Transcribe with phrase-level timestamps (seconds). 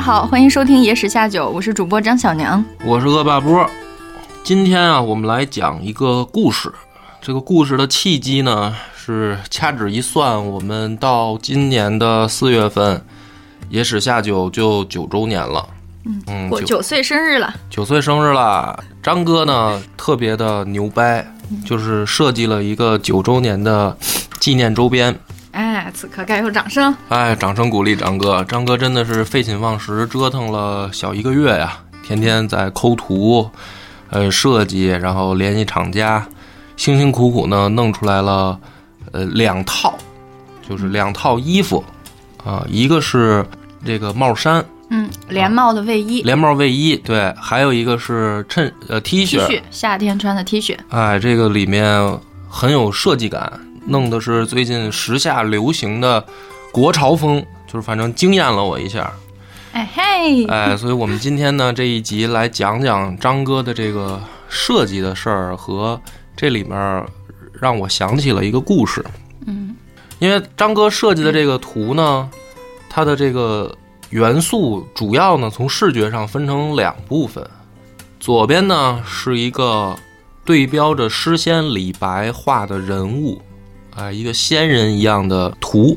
[0.00, 2.64] 家好，欢迎收听《野史下酒》，我是主播张小娘。
[2.86, 3.68] 我是恶霸波。
[4.42, 6.72] 今天啊，我们来讲一个故事。
[7.20, 12.96] 这个故事的契机呢，是掐指一算，我们到今年的四月份，
[13.68, 15.68] 《野史下酒》就九周年了。
[16.26, 18.82] 嗯，过九九岁生日了，九岁生日了。
[19.02, 21.22] 张哥呢，特别的牛掰，
[21.66, 23.94] 就是设计了一个九周年的
[24.40, 25.14] 纪念周边。
[25.52, 26.94] 哎，此刻该有掌声。
[27.08, 33.50] 哎，掌声鼓励张哥，张哥真的是废寝忘食，折腾了小一个月呀，天天在抠图，
[34.10, 36.24] 呃，设计，然后联系厂家，
[36.76, 38.58] 辛辛苦苦呢弄出来了，
[39.10, 39.98] 呃，两套，
[40.68, 41.84] 就是两套衣服，
[42.44, 43.44] 啊，一个是
[43.84, 50.76] 这个帽衫，嗯，连帽的卫衣连帽卫衣，对，还有一个是衬呃 T，T 恤，夏天穿的 T 恤。
[50.90, 53.52] 哎，这个里面很有设计感。
[53.90, 56.24] 弄的是最近时下流行的
[56.72, 59.12] 国潮风，就是反正惊艳了我一下。
[59.72, 66.00] 哎嘿，哎，所以我们今天呢这一集来讲讲张哥的这个设计的事儿和
[66.36, 67.04] 这里面
[67.60, 69.04] 让我想起了一个故事。
[69.46, 69.76] 嗯，
[70.18, 72.28] 因为张哥设计的这个图呢，
[72.88, 73.76] 它的这个
[74.10, 77.44] 元素主要呢从视觉上分成两部分，
[78.18, 79.96] 左边呢是一个
[80.44, 83.40] 对标着诗仙李白画的人物。
[84.00, 85.94] 啊，一个仙人一样的图，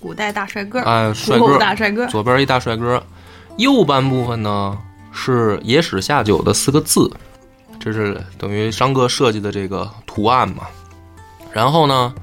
[0.00, 3.02] 古代大帅哥，哎， 帅哥，大帅哥，左边一大帅哥，
[3.58, 4.78] 右半部分呢
[5.12, 7.10] 是“野史下酒”的四个字，
[7.78, 10.62] 这是等于张哥设计的这个图案嘛。
[11.52, 12.14] 然后呢，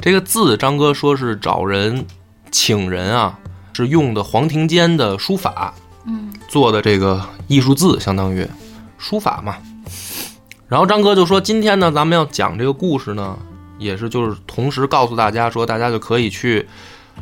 [0.00, 2.06] 这个字张哥说是找人
[2.52, 3.36] 请人啊，
[3.72, 5.74] 是用的黄庭坚的书法，
[6.06, 8.46] 嗯，做的这个艺术字，相当于
[8.98, 9.56] 书法嘛。
[10.68, 13.36] 然后张哥就说，今天呢，咱们要讲这个故事呢。
[13.80, 16.64] 也是，就是同时告诉大家说，大家就可以去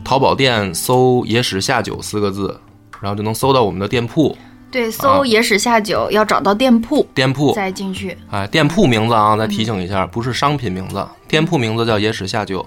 [0.04, 2.60] 淘宝店搜“野史下酒”四个字，
[3.00, 4.36] 然后就能搜到我们的店铺。
[4.70, 8.14] 对，搜“野史下酒”要找到店铺，店铺再进去。
[8.30, 12.66] 哎，店铺名字啊，再提醒一下，不是商品名字，店铺名字叫“野史下酒”。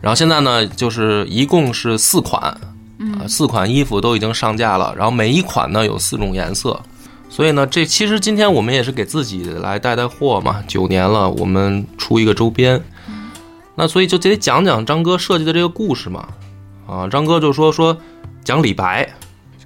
[0.00, 2.56] 然后现在呢，就是一共是四款，
[2.98, 6.80] 嗯，四款衣服都已经上架了，然后每一款呢有四种颜色。
[7.28, 12.82] 所以呢，这其实今天我们也是给自己来带带货嘛，九年了，我们出一个周边。
[13.74, 16.28] 那所以就得讲讲张哥设计的这个故事嘛，
[16.86, 17.96] 啊，张哥就说说
[18.44, 19.08] 讲李白，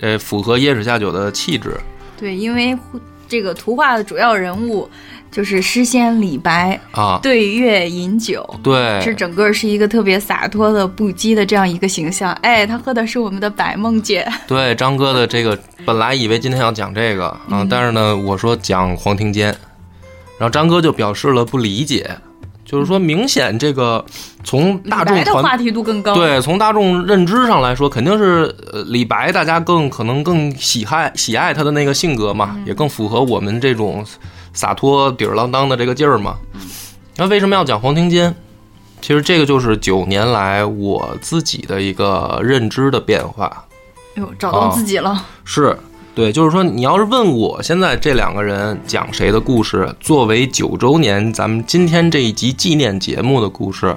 [0.01, 1.77] 呃符合野史下酒的气质。
[2.17, 2.77] 对，因为
[3.29, 4.89] 这个图画的主要人物
[5.31, 12.33] 就是诗仙李白啊，对月饮酒，对，是整个是一个特别洒脱的不羁的这样一个形象。
[12.35, 14.27] 哎，他喝的是我们的白梦姐。
[14.47, 19.49] 对，张哥的这个本来以为今天要讲这个啊，但是呢，我说讲黄庭坚，
[20.39, 22.09] 然后张哥就表示了不理解。
[22.67, 24.05] 就是说，明显这个
[24.43, 26.15] 从大众的话题度更高。
[26.17, 34.05] 对，从大众认知上来说，肯定是呃李白，大家更可能更喜爱喜爱他的那个性格嘛，也更符合我们这种
[34.53, 36.35] 洒脱底儿郎当的这个劲儿嘛。
[37.17, 38.35] 那为什么要讲黄庭坚？
[39.01, 43.65] 其实这个就是九年来我自己的一个认知的变化。
[44.17, 45.25] 哟，找到自己了。
[45.45, 45.79] 是。
[46.17, 53.95] 对，就是说，你要是问我现在这两个人讲谁的故事，作为九周年咱们今天这一集纪念节目的故事，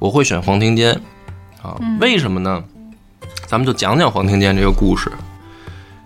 [0.00, 1.00] 我会选黄庭坚，
[1.62, 2.64] 啊，为什么呢？
[3.46, 5.12] 咱们就讲讲黄庭坚这个故事。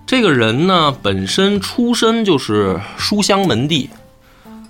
[0.04, 3.88] 这个人呢，本身出身就是书香门第，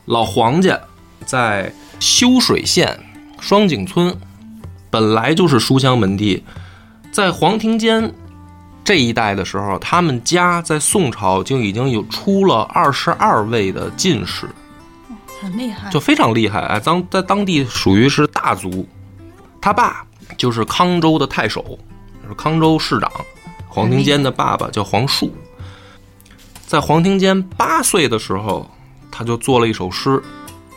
[0.05, 0.79] 老黄家
[1.27, 3.01] 在修水县
[3.41, 4.17] 双井村，
[4.91, 6.45] 本来就是书香门第，
[7.11, 8.15] 在黄庭坚。
[8.89, 14.49] 这一代的时候，他们家在宋朝就已经有出了二十二位的进士，
[15.43, 16.61] 很厉害，就非常厉害。
[16.63, 18.89] 哎，当在当地属于是大族。
[19.61, 20.07] 他爸
[20.39, 21.79] 就是康州的太守，
[22.27, 23.13] 是康州市长
[23.69, 25.31] 黄庭坚的爸爸，叫黄树。
[26.67, 28.67] 在黄庭坚八岁的时候，
[29.11, 30.19] 他就做了一首诗。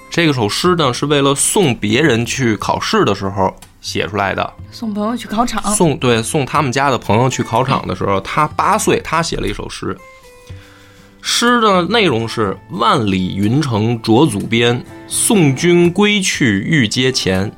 [0.10, 3.56] 这个首诗呢，是为了送别人去考试的时候。
[3.82, 9.98] 写出来的，送朋友去考场，送对送他们家的朋友去考场的时候，他八岁，他写了一首诗。
[11.24, 17.52] 诗的内容是：万里云城着祖编，送君归去欲阶前。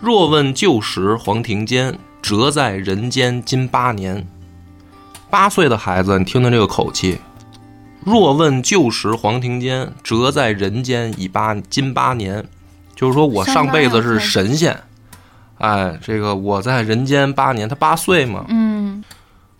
[0.00, 4.26] 若问旧时黄庭坚，折在人间今八年。
[5.30, 7.18] 八岁的孩子，你听听这个口气。
[8.04, 12.44] 若问旧时黄庭坚，折在人间已八今八年，
[12.96, 14.78] 就是说我上辈子是神仙。
[15.62, 19.04] 哎，这个我在人间八年，他八岁嘛，嗯，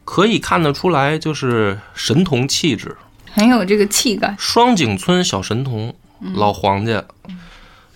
[0.04, 2.96] 可以看得出来，就是神童气质，
[3.30, 4.34] 很有这个气概。
[4.36, 5.94] 双井村小神童，
[6.34, 7.04] 老黄家，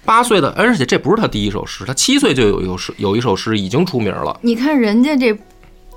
[0.05, 4.39] 八岁的，而且这不是他第一首诗，他七岁就有一首诗，有一首诗已经出名了。
[4.41, 5.37] 你看人家这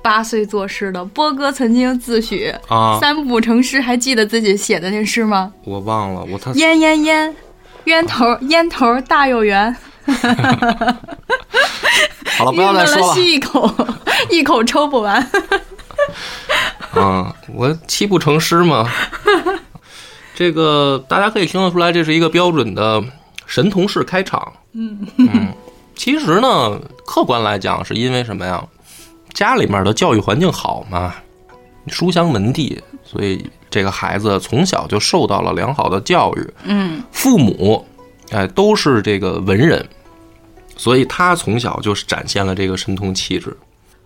[0.02, 5.52] 八岁作诗的波哥曾经自诩啊，三不成诗，还记得自己写的那诗吗？
[5.62, 7.36] 我忘了，我他烟烟烟，
[7.84, 9.76] 烟头烟头大又圆。
[12.38, 13.14] 好了，不要再说了。
[13.14, 13.70] 吸一口，
[14.30, 15.30] 一口抽不完。
[16.94, 18.88] 啊，我七不成诗嘛。
[20.34, 23.02] 这个大家可以听得出来，这是一个标准的
[23.46, 24.52] 神童式开场。
[24.72, 25.52] 嗯嗯，
[25.94, 28.64] 其实呢，客观来讲，是因为什么呀？
[29.34, 31.14] 家里面的教育环境好嘛，
[31.86, 36.54] 书香门第，所以这个孩子从小就受到了良好的教育。
[36.64, 37.86] 嗯，父母
[38.32, 39.86] 哎都是这个文人，
[40.80, 43.54] 所以他从小就是展现了这个神童气质。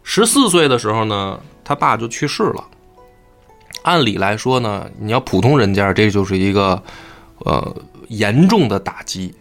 [0.03, 2.65] 十四岁的时候呢，他爸就去世了。
[3.83, 6.83] 按理来说呢，你要普通人家，这就是一个
[7.45, 7.77] 呃
[8.09, 9.33] 严重的打击，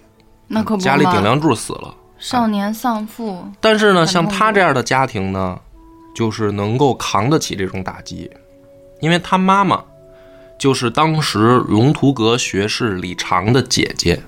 [0.48, 1.92] 那可不家里顶梁柱死了。
[2.20, 5.60] 少年丧父，但是呢，像他这样的家庭呢，
[6.14, 8.30] 就是能够扛得起这种打击，
[9.02, 9.84] 因为他妈妈
[10.60, 14.22] 就是当时龙图阁学士李常的姐姐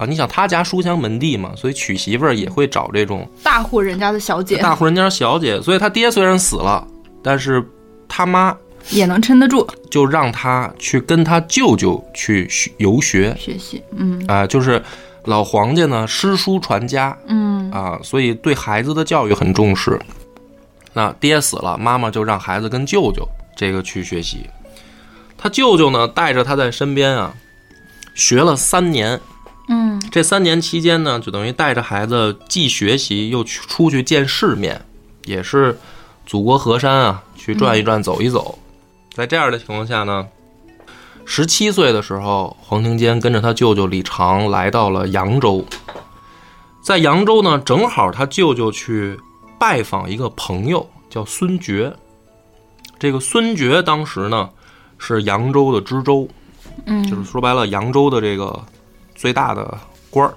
[0.00, 0.06] 啊。
[0.06, 5.60] 你想他家书香门第嘛，所以娶媳妇儿也会找这种大户人家的小姐大户人家的小姐。
[5.60, 6.86] 所以他爹虽然死了，
[7.22, 7.64] 但是
[8.08, 8.56] 他妈
[8.88, 13.82] 也能撑得住就让他去跟他舅舅去学游学学习。
[13.94, 14.82] 嗯啊、就是
[15.26, 20.00] 老黄家呢诗书传家，嗯啊，所以对孩子的教育很重视。
[20.94, 24.48] 那爹死了，妈妈就让孩子跟舅舅这个去学习。
[25.36, 27.32] 他舅舅呢，带着他在身边啊，
[28.14, 29.20] 学了三年。
[29.72, 34.84] 嗯这三年期间呢，就等于带着孩子既学习又去出去见世面，
[35.24, 35.78] 也是
[36.26, 38.58] 祖国河山啊，去转一转、走一走。
[39.14, 40.26] 在这样的情况下呢，
[41.24, 45.64] 十七岁的时候，黄庭坚跟着他舅舅李常来到了扬州。
[46.82, 49.16] 在扬州呢，正好他舅舅去
[49.58, 51.94] 拜访一个朋友，叫孙觉。
[52.98, 54.50] 这个孙觉当时呢
[54.98, 56.28] 是扬州的知州，
[56.86, 58.64] 嗯，就是说白了，扬州的这个
[59.20, 59.78] 最大的
[60.08, 60.34] 官儿。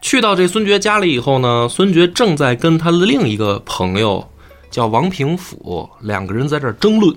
[0.00, 4.28] 去到这孙觉家里以后呢，孙觉正在跟他的另一个朋友
[4.68, 7.16] 叫王平甫，两个人在这争论，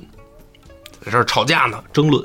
[1.04, 2.24] 在这儿吵架呢，争论。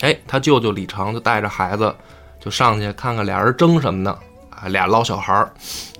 [0.00, 1.92] 哎，他舅舅李常就带着孩子
[2.38, 4.18] 就上去看看俩人争什么呢？
[4.50, 5.50] 啊，俩老小孩儿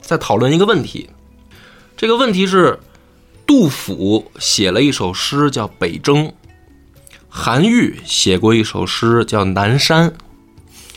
[0.03, 1.08] 在讨论一个问题。
[1.97, 2.79] 这个问题是，
[3.47, 6.29] 杜甫写了一首诗叫《北征》，
[7.26, 10.11] 韩愈写过一首诗叫《南山》。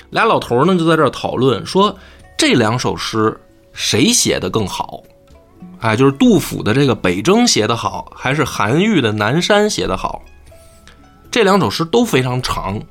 [0.09, 1.95] 俩老头儿呢就在这儿讨论说，
[2.37, 3.35] 这两首诗
[3.73, 5.01] 谁写的更好？
[5.79, 10.21] 哎，就是杜甫的这个《北征》写的好，还是韩愈的《南山》写的好？
[11.31, 12.81] 这两首诗都非常长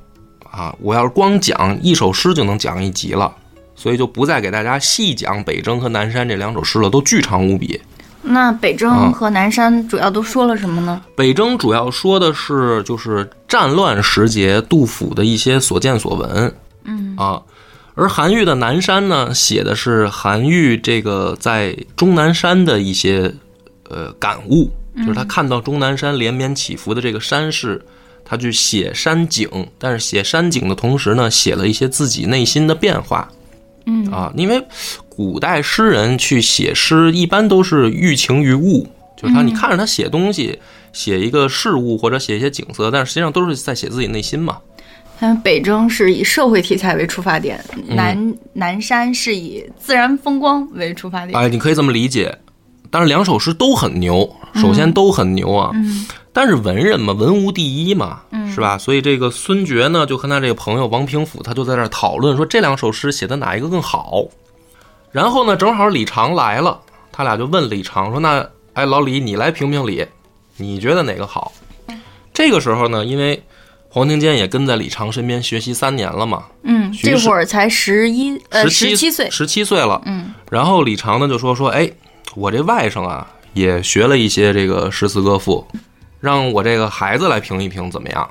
[0.49, 0.75] 啊！
[0.79, 3.31] 我要是光讲一首诗就能讲一集了，
[3.75, 7.79] 所以就不再给大家细讲《北征》和《南山》这两首诗了，都巨长无比。
[8.21, 11.01] 那北啊征和南山主要都说了什么呢？
[11.15, 16.53] 北征主要说的是就是战乱时节杜甫的一些所见所闻，
[16.89, 17.41] 嗯啊，
[17.93, 23.33] 而韩愈的《南山》呢，写的是韩愈这个在终南山的一些
[23.89, 27.85] 呃感悟，就是他看到终南山连绵起伏的这个山势，
[28.25, 33.29] 他去写山景，但是写山景的同时呢，写了一些自己内心的变化。
[33.85, 34.63] 嗯啊，因为
[35.07, 38.87] 古代诗人去写诗，一般都是寓情于物，
[39.17, 40.59] 就是他你看着他写东西，
[40.93, 44.59] 写一个事物或者写一些景色，但是实际上都是在写自己内心嘛。
[45.19, 51.37] 像北征是以社会题材为出发点，嗯南南山是以自然风光为出发点。
[51.37, 52.37] 哎，你可以这么理解。
[52.91, 55.71] 但是两首诗都很牛，首先都很牛啊。
[55.73, 58.77] 嗯但是文人嘛，文无第一嘛，嗯是吧？
[58.77, 64.23] 所以这个孙觉呢，就和他这个朋友王平甫，他就在这儿讨论说这两首诗写的哪一个更好。
[65.11, 66.79] 然后呢，正好李常来了，
[67.11, 70.05] 他俩就问李常说：“那哎，老李，你来评评理，
[70.55, 71.51] 你觉得哪个好？”
[72.31, 73.41] 这个时候呢，因为
[73.91, 79.27] 黄庭坚也跟在李常身边学习三年了嘛，嗯，这会儿才十一呃十七岁。
[79.31, 79.99] 十七岁了。
[80.05, 81.91] 嗯然后李常呢就说说，哎，
[82.35, 85.65] 我这外甥啊也学了一些这个诗词歌赋，
[86.19, 88.29] 让我这个孩子来评一评怎么样？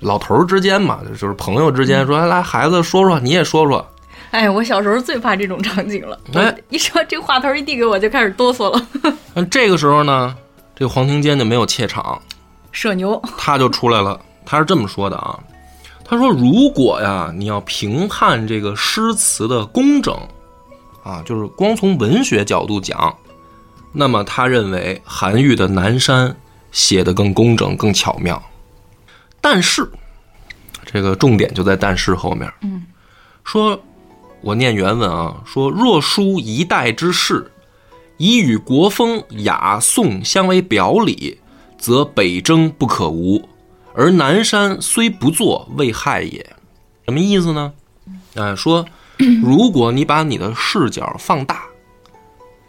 [0.00, 3.86] 老头儿之间嘛，就是朋友之间说，哎来孩子说说，你也说说。
[4.32, 6.18] 哎，我小时候最怕这种场景了。
[6.34, 8.86] 哎一说这话头一递给我，就开始哆嗦了。
[9.34, 10.34] 那这个时候呢，
[10.74, 12.20] 这个黄庭坚就没有怯场，
[12.72, 14.20] 社牛，他就出来了。
[14.44, 15.38] 他是这么说的啊，
[16.04, 20.16] 他说如果呀你要评判这个诗词的工整
[21.02, 23.14] 啊，就是光从文学角度讲，
[23.92, 26.30] 那么他认为韩愈的《南山》
[26.72, 28.42] 写的更工整、更巧妙。
[29.40, 29.86] 但是，
[30.86, 32.50] 这个重点就在“但是”后面。
[32.62, 32.86] 嗯，
[33.44, 33.78] 说，
[34.40, 37.50] 我念原文啊，说若书一代之事，
[38.16, 41.38] 以与国风雅颂相为表里，
[41.78, 43.38] 则北征不可无；
[43.94, 46.44] 而南山虽不作，未害也。
[47.06, 47.72] 什么意思呢？
[48.34, 48.84] 哎，说
[49.42, 51.64] 如果你把你的视角放大，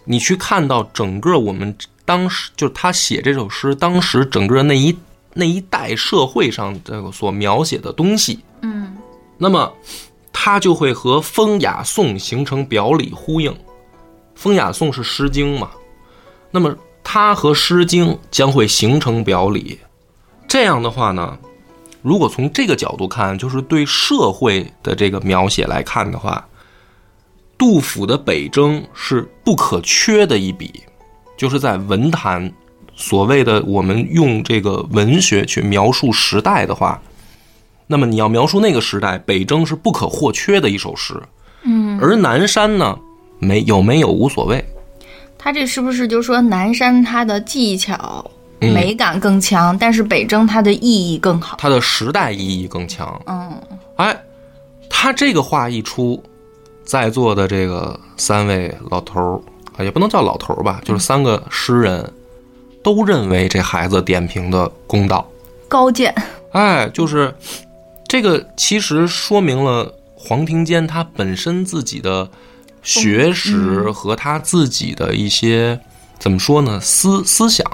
[0.04, 4.96] 你去看到整个我们当时就是他写这首诗当时整个那一
[5.34, 8.96] 那一代社会上这个所描写的东西，嗯
[9.38, 9.74] 那么
[10.32, 13.56] 它就会和风雅颂形成表里呼应。
[14.36, 15.72] 风雅颂是《诗经》嘛，
[16.52, 19.80] 那么它和《诗经》将会形成表里。
[20.56, 21.38] 这样的话呢，
[22.02, 26.48] 如果从这个角度看，就是对社会的这个描写来看的话，
[27.58, 30.72] 杜甫的北征是不可缺的一笔，
[31.36, 32.50] 就是在文坛
[32.96, 37.02] 所谓的我们用这个文学去描述时代的话，
[37.86, 41.22] 那么你要描述那个时代，北征是不可或缺的一首诗。
[41.64, 42.98] 嗯，而南山呢，
[43.40, 44.64] 没有没有无所谓。
[45.38, 48.32] 他这是不是就说南山它的技巧嗯
[48.74, 51.58] 美感更强，但是北征它的意义更好？
[51.60, 53.22] 它的时代意义更强。
[53.26, 53.62] 嗯
[53.96, 54.24] 哎，
[54.90, 56.22] 他这个话一出，
[56.84, 59.42] 在座的这个三位老头儿
[59.78, 62.14] 啊，也不能叫老头儿吧，就是三个诗人，
[62.84, 65.26] 都认为这孩子点评的公道。
[65.68, 66.14] 高见，
[66.52, 67.34] 哎，就是
[68.08, 72.30] 这个，其实说明了黄庭坚他本身自己的
[72.84, 75.80] 学识和他自己的一些
[76.20, 77.66] 怎么说呢思思想，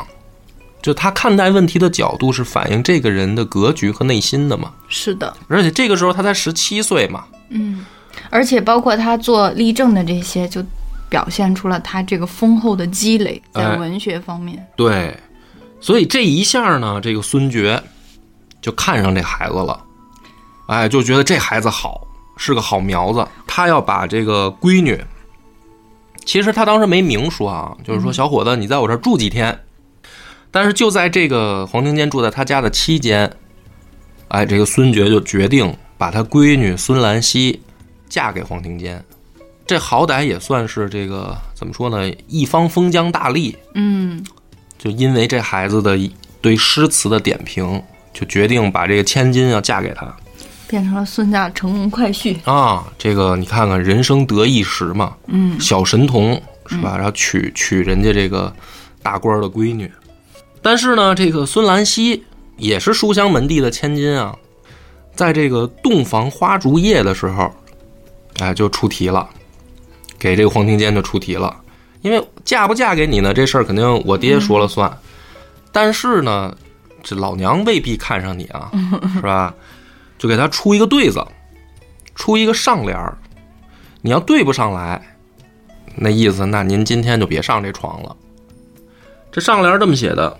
[0.81, 4.71] 就他看待问题的角度是反映这个人的格局和内心的嘛。
[4.87, 7.85] 是的，而且这个时候他才十七岁嘛，嗯，
[8.29, 10.63] 而且包括他做例证的这些，就
[11.07, 14.65] 表现出了他这个丰厚的积累在哎文学方面。
[14.75, 15.15] 对，
[15.79, 17.81] 所以这一下呢，这个孙觉
[18.61, 19.79] 就看上这孩子了，
[20.67, 22.01] 哎，就觉得这孩子好，
[22.37, 23.27] 是个好苗子。
[23.45, 24.99] 他要把这个闺女，
[26.25, 29.57] 其实他当时没明说啊，就是说小伙子，你在我这儿住几天。
[30.51, 33.31] 但是就在这个黄庭坚住在他家的期间，
[34.27, 37.61] 哎，这个孙觉就决定把他闺女孙兰溪
[38.09, 39.03] 嫁给黄庭坚。
[39.65, 42.13] 这好歹也算是这个怎么说呢？
[42.27, 44.21] 一方封疆大吏，嗯
[44.77, 47.81] 就因为这孩子的一对诗词的点评，
[48.13, 50.13] 就决定把这个千金要嫁给他
[50.67, 52.35] 变成了孙家乘龙快婿。
[52.43, 52.85] 啊。
[52.97, 56.33] 这个你看看，人生得意时嘛，嗯小神童
[56.65, 56.95] 是吧？
[56.97, 58.53] 然后娶娶人家这个
[59.01, 59.89] 大官的闺女，
[60.61, 62.23] 但是呢，这个孙兰溪
[62.57, 64.37] 也是书香门第的千金啊，
[65.15, 67.51] 在这个洞房花烛夜的时候，
[68.39, 69.27] 哎，就出题了，
[70.19, 71.55] 给这个黄庭坚就出题了。
[72.01, 74.91] 因为嫁不嫁给你呢，这事儿肯定我爹说了算。
[75.71, 76.55] 但是呢，
[77.03, 78.71] 这老娘未必看上你啊，
[79.15, 79.53] 是吧？
[80.17, 81.25] 就给他出一个对子，
[82.13, 83.17] 出一个上联儿，
[84.01, 85.01] 你要对不上来，
[85.95, 88.15] 那意思，那您今天就别上这床了。
[89.31, 90.37] 这上联这么写的，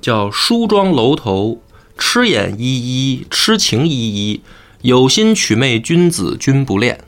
[0.00, 1.60] 叫“梳妆楼头，
[1.96, 4.42] 痴眼依依，痴情依依，
[4.82, 7.00] 有心取妹君子，君不恋。”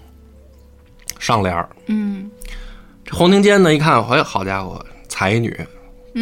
[1.18, 2.30] 上联儿嗯
[3.04, 5.54] 这黄庭坚呢，一看，哎，好家伙，才女，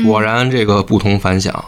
[0.04, 1.64] 果然这个不同凡响，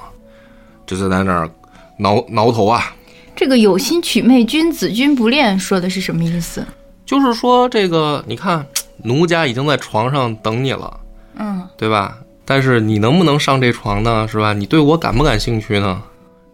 [0.87, 1.51] 就就在那儿
[1.99, 2.95] 挠挠头啊。
[3.37, 6.67] 这个有心取妹君子，君不恋，说的是什么意思？
[7.07, 8.67] 就是说，这个你看，
[9.05, 11.01] 奴家已经在床上等你了，
[11.37, 12.19] 嗯对吧？
[12.51, 14.27] 但是你能不能上这床呢？
[14.27, 14.53] 是吧？
[14.53, 16.03] 你对我感不感兴趣呢？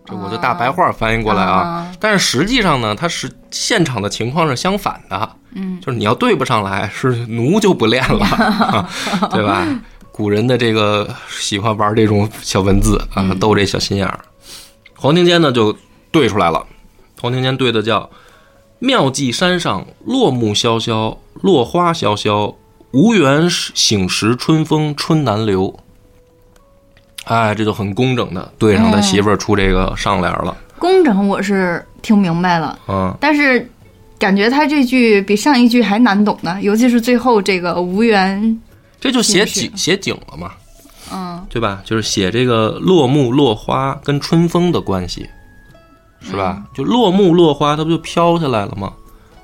[0.04, 1.58] 这我就大白话翻译过来啊。
[1.60, 8.86] 啊但是实际上呢，它是现场的情况是相反的，嗯就是你要对不上来，是奴就不练了，
[9.32, 9.66] 对吧？
[10.12, 14.20] 古人的这个喜欢玩这种小文字啊，逗这小心眼儿。
[14.96, 15.74] 黄庭坚呢就
[16.12, 16.62] 对出来了，
[17.22, 18.10] 黄庭坚对的叫
[18.80, 22.54] “妙计山上落木萧萧，落花萧萧，
[22.90, 25.74] 无缘醒时春风春难留。”
[27.26, 30.56] 哎，这就很工整的对上他媳妇儿出这个上联了。
[30.78, 33.68] 工整我是听明白了，嗯，但是
[34.18, 38.60] 感觉他这句比上一句还难懂呢，尤其是最后这个无缘，
[39.00, 40.52] 这就写景写景了嘛，
[41.12, 41.80] 嗯对吧？
[41.84, 45.26] 就是写这个落木落花跟春风的关系，
[46.20, 46.62] 是吧？
[46.74, 48.92] 就落木落花，它不就飘下来了吗？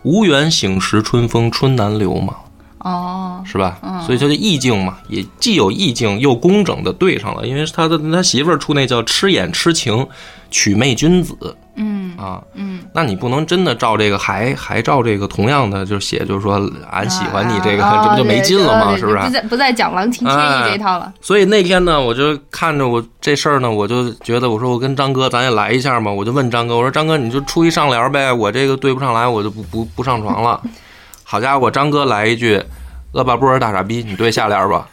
[0.04, 2.34] 无缘醒时春风春难留嘛，
[2.82, 3.78] 哦，是吧？
[4.04, 10.06] 所以它的意境嘛，也既有意境又工整的对上了，因为他的他媳妇儿出那叫痴眼痴情，
[10.50, 12.42] 曲媚君子嗯啊。
[12.54, 16.60] 嗯，那你不能真的照这个，还还照这个同样的，就是写，就是说
[16.90, 18.90] 俺喜欢你这个，啊这不就没劲了吗？
[18.90, 19.18] 对是不是？
[19.18, 21.12] 不再不再讲郎情妾意这一套了。
[21.20, 30.60] 所以那天呢，我就看着我这事儿呢，我就觉得，我说我跟张哥咱也来一下嘛，我就问张哥，我说张哥你就出一上联呗，我这个对不上来，我就不不不上床了。
[31.32, 32.62] 好家伙，张哥来一句，
[33.12, 34.86] 恶霸波儿大傻逼，你对下联吧。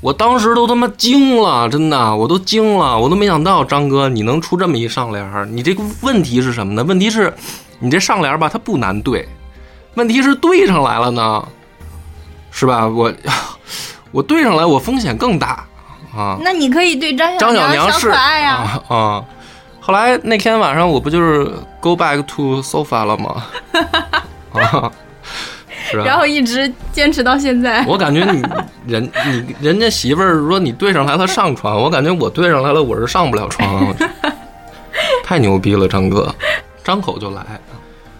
[0.00, 5.44] 我当时都他妈惊了，真的，我都惊了，我都没想到张哥你能出这么一上联儿。
[5.44, 6.84] 你这个问题是什么呢？
[6.84, 7.34] 问题是，
[7.80, 9.28] 你这上联儿吧，它不难对，
[9.94, 11.44] 问题是对上来了呢，
[12.52, 12.86] 是吧？
[12.86, 13.12] 我
[14.12, 15.66] 我对上来，我风险更大
[16.16, 16.38] 啊。
[16.42, 19.24] 那你可以对张张小娘是小可爱呀、啊啊。
[19.80, 23.44] 后来那天晚上，我不就是 go back to sofa 了吗？
[24.54, 24.92] 啊，
[25.98, 27.84] 然后一直坚持到现在。
[27.86, 28.42] 我感觉你
[28.86, 33.94] 人 你人家媳妇儿说你对上来了上床，我感觉我对上来了我是上不了床，
[35.24, 36.34] 太牛逼了，张哥，
[36.84, 37.44] 张口就来。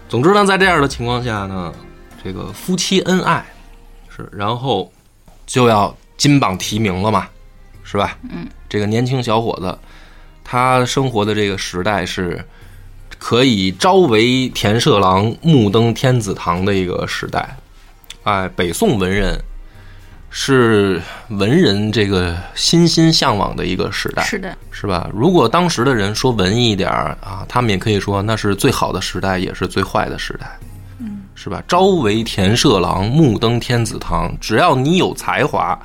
[0.09, 1.73] 总之呢，在这样的情况下呢，
[2.23, 3.45] 这个夫妻恩爱
[4.09, 4.91] 是，然后
[5.45, 7.27] 就要金榜题名了嘛，
[7.83, 8.17] 是吧？
[8.23, 9.77] 嗯，这个年轻小伙子，
[10.43, 12.43] 他生活的这个时代是
[13.17, 17.55] 可以朝为田舍郎，暮登天子堂的一个时代。
[18.23, 19.41] 哎，北宋文人
[20.29, 25.09] 是文人这个欣欣向往的一个时代，是的，是吧？
[25.13, 30.47] 如果当时的人说文艺一点儿啊，他们也可以说那是最好的时代，也是最坏的时代，
[30.99, 31.63] 嗯，是吧？
[31.67, 34.31] 朝为田舍郎，暮登天子堂。
[34.39, 35.77] 只要你有才华，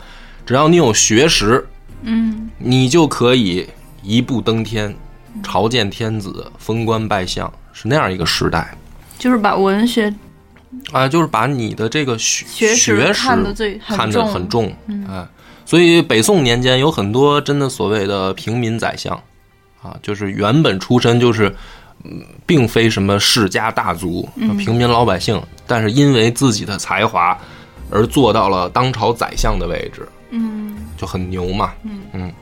[0.45, 1.67] 只要你有学识，
[2.03, 3.67] 嗯，你就可以
[4.03, 4.95] 一步登天，
[5.43, 8.77] 朝见天子，封官拜相，是那样一个时代。
[9.19, 10.13] 就是把文学
[10.93, 15.27] 啊，就是把你的这个学学识看得最很看得重很重，嗯哎，
[15.65, 19.15] 所以北宋年间有很多真的所谓的平民宰相，
[19.83, 21.55] 啊，就是原本出身就是，
[22.05, 24.29] 嗯，并非什么世家大族，
[24.59, 27.37] 平民老百姓，但是因为自己的才华
[27.91, 31.73] 而做到了当朝宰相的位置，嗯就很牛嘛，
[32.13, 32.33] 嗯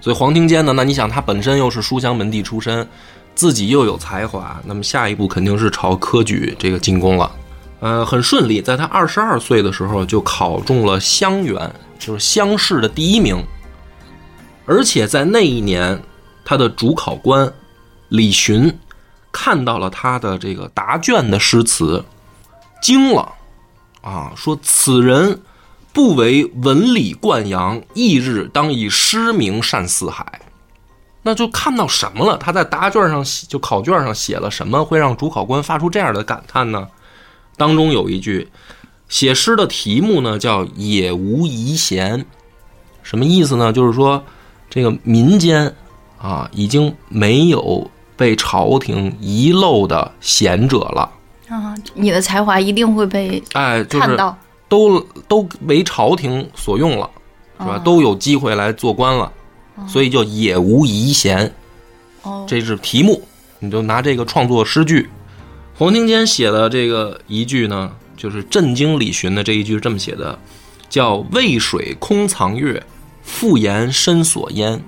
[0.00, 2.86] 所以黄庭坚呢，那你想他本身又是书香门第出身，
[3.34, 7.30] 自己又有才华，那么下一步肯定是朝科举这个进攻了。
[7.80, 13.40] 呃，很顺利，在他二十二岁的时候就考中了乡员，就是乡试的第一名。
[14.66, 16.02] 而且在那一年，
[16.44, 17.52] 他的主考官
[18.08, 18.78] 李寻
[19.30, 22.04] 看到了他的这个答卷的诗词，
[22.82, 23.32] 惊了，
[24.02, 25.40] 啊，说此人
[25.92, 30.40] 不为文理冠扬，翌日当以诗名善四海。
[31.22, 32.36] 那就看到什么了？
[32.36, 36.88] 他在答卷上写，就考卷上写了什么，会让主考官发出这样的感叹呢？
[37.58, 38.48] 当中有一句，
[39.08, 42.24] 写诗的题目呢叫“也无遗贤”，
[43.02, 43.70] 什么意思呢？
[43.72, 44.22] 就是说
[44.70, 45.74] 这个民间
[46.18, 51.10] 啊，已经没有被朝廷遗漏的贤者了。
[51.48, 57.10] 啊，你的才华一定会被哎，就是看到，都都为朝廷所用了，
[57.58, 57.76] 是吧？
[57.76, 59.32] 哦都有机会来做官了，
[59.86, 61.52] 所以叫也无遗贤，
[62.22, 63.20] 哦，这是题目。
[63.60, 65.08] 你就拿这个创作诗句。
[65.78, 70.36] 黄庭坚写的这个一句呢，就是震惊李寻的这一句是这么写的，
[70.88, 72.84] 叫“渭水空藏月，
[73.22, 74.82] 复言深锁烟”。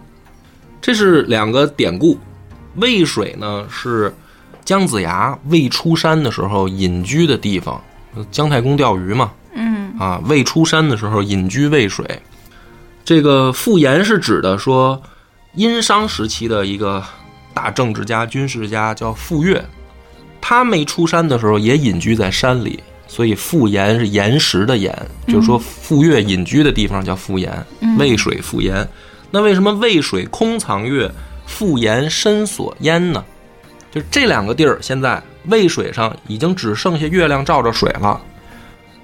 [0.83, 2.19] 这是两个典故。
[2.75, 4.13] 渭水呢是
[4.65, 7.81] 姜子牙未出山的时候隐居的地方，
[8.33, 12.05] 姜太公钓鱼嘛，嗯啊，未出山的时候隐居渭水。
[13.05, 15.01] 这个复言是指的说，
[15.55, 17.01] 殷商时期的一个
[17.55, 19.63] 大政治家、军事家叫傅说，
[20.41, 27.53] 他没出山的时候也隐居在山里，所以复言是岩石的岩，就是说傅说隐居的地方叫复言，
[27.99, 28.87] 渭水复言。
[29.31, 31.11] 那为什么渭水空藏月，
[31.47, 33.25] 复言深锁烟呢？
[33.93, 38.21] 就这两个地儿，现在渭水上已经只剩下月亮照着水了，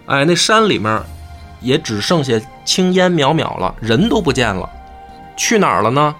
[0.06, 1.02] 哎，那山里面
[1.60, 4.68] 也只剩下青烟渺渺了，人都不见了，
[5.36, 6.14] 去哪儿了呢？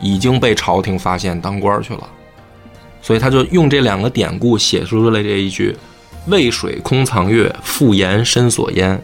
[0.00, 2.08] 已经被朝廷发现当官去了，
[3.02, 5.76] 所以他就用这两个典故写出了这一句
[6.28, 8.98] “渭水空藏月，复言深锁烟”，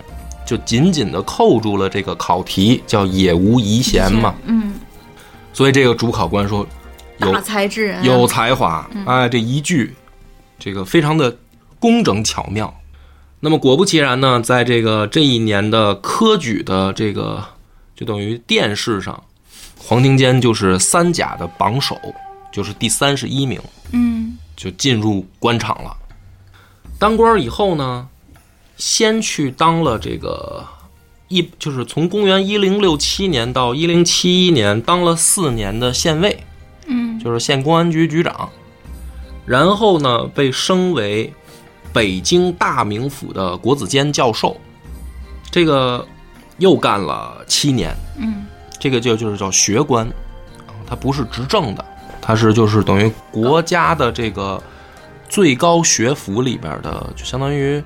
[0.46, 4.34] 就紧紧的扣住了这个考题，叫“也无遗贤”嘛。
[4.46, 4.74] 嗯，
[5.52, 6.64] 所以这个主考官说，
[7.18, 7.98] 有大才智人。
[7.98, 9.92] 啊有才华，哎，这一句，
[10.58, 11.36] 这个非常的
[11.80, 12.72] 工整巧妙。
[13.40, 17.44] 那么果不其然呢，在这个这一年的科举的这个
[17.96, 19.20] 就等于殿试上，
[19.76, 21.96] 黄庭坚就是三甲的榜首，
[22.58, 23.60] 就是第三十一名，
[23.92, 24.36] 嗯。
[24.56, 25.96] 就进入官场了。
[26.98, 28.08] 当官以后呢，
[28.76, 30.66] 先去当了这个
[31.28, 36.42] 一，就是从公元一零六七年到一零七一年当了四年的县尉，
[36.88, 37.20] 嗯。
[37.20, 38.50] 就是县公安局局长，
[39.46, 41.32] 然后呢被升为
[41.92, 44.56] 北京大名府的国子监教授，
[45.52, 46.04] 这个
[46.58, 48.44] 又干了七年，嗯。
[48.80, 50.04] 这个就就是叫学官，
[50.66, 51.84] 啊他不是执政的，
[52.28, 54.62] 他是就是等于国家的这个
[55.30, 57.82] 最高学府里边的，就相当于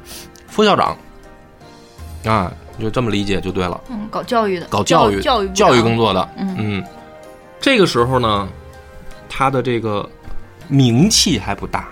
[0.48, 0.96] 副校长。
[2.24, 3.80] 啊，就这么理解就对了。
[3.88, 6.56] 嗯，搞教育的，搞教育、教育教育工作的，嗯。
[6.58, 6.84] 嗯，
[7.60, 8.48] 这个时候呢，
[9.28, 10.10] 他的这个
[10.66, 11.86] 名气还不大，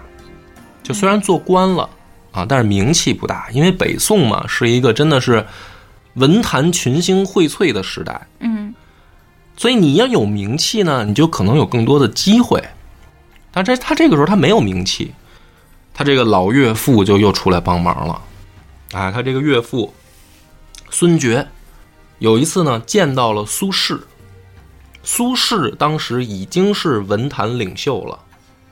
[0.82, 1.88] 就虽然做官了
[2.32, 5.46] 啊，但是名气不大，因为北宋嘛是一个真的是
[6.14, 8.69] 文坛群星荟萃的时代，嗯
[9.60, 12.66] 所以你要有名气呢，你就可能有更多的机会。
[13.52, 15.12] 但这他这个时候他没有名气，
[15.92, 18.22] 他这个老岳父就又出来帮忙了。
[18.92, 19.92] 啊，他这个岳父
[20.88, 21.46] 孙觉
[22.20, 24.00] 有一次呢见到了苏轼，
[25.02, 28.18] 苏轼当时已经是文坛领袖了，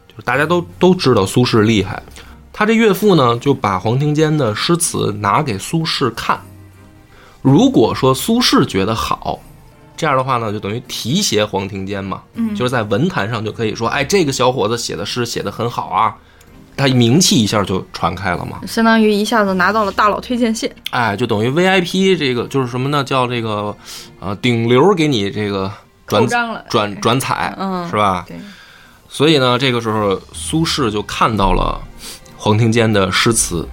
[0.09, 2.03] 就是大家都都知道苏轼厉害。
[2.51, 6.41] 他这岳父呢就把黄庭坚的诗词拿给苏轼看，
[7.43, 9.39] 如果说苏轼觉得好，
[9.99, 16.15] 这样的话呢，就等于提携黄庭坚嘛，嗯就是在文坛上就可以说，哎，这个小伙子写的诗写的很好啊，
[16.77, 20.71] 他名气一下就传开了嘛，相当于一下子拿到了大佬推荐信。
[20.91, 23.03] 哎，就等于 VIP 这个就是什么呢？
[23.03, 23.77] 叫这个
[24.21, 25.71] 呃顶流给你这个
[26.07, 26.25] 转
[26.71, 28.25] 转转彩，嗯是吧？
[28.29, 28.37] 对，
[29.09, 31.81] 所以呢，这个时候苏轼就看到了
[32.37, 33.69] 黄庭坚的诗词。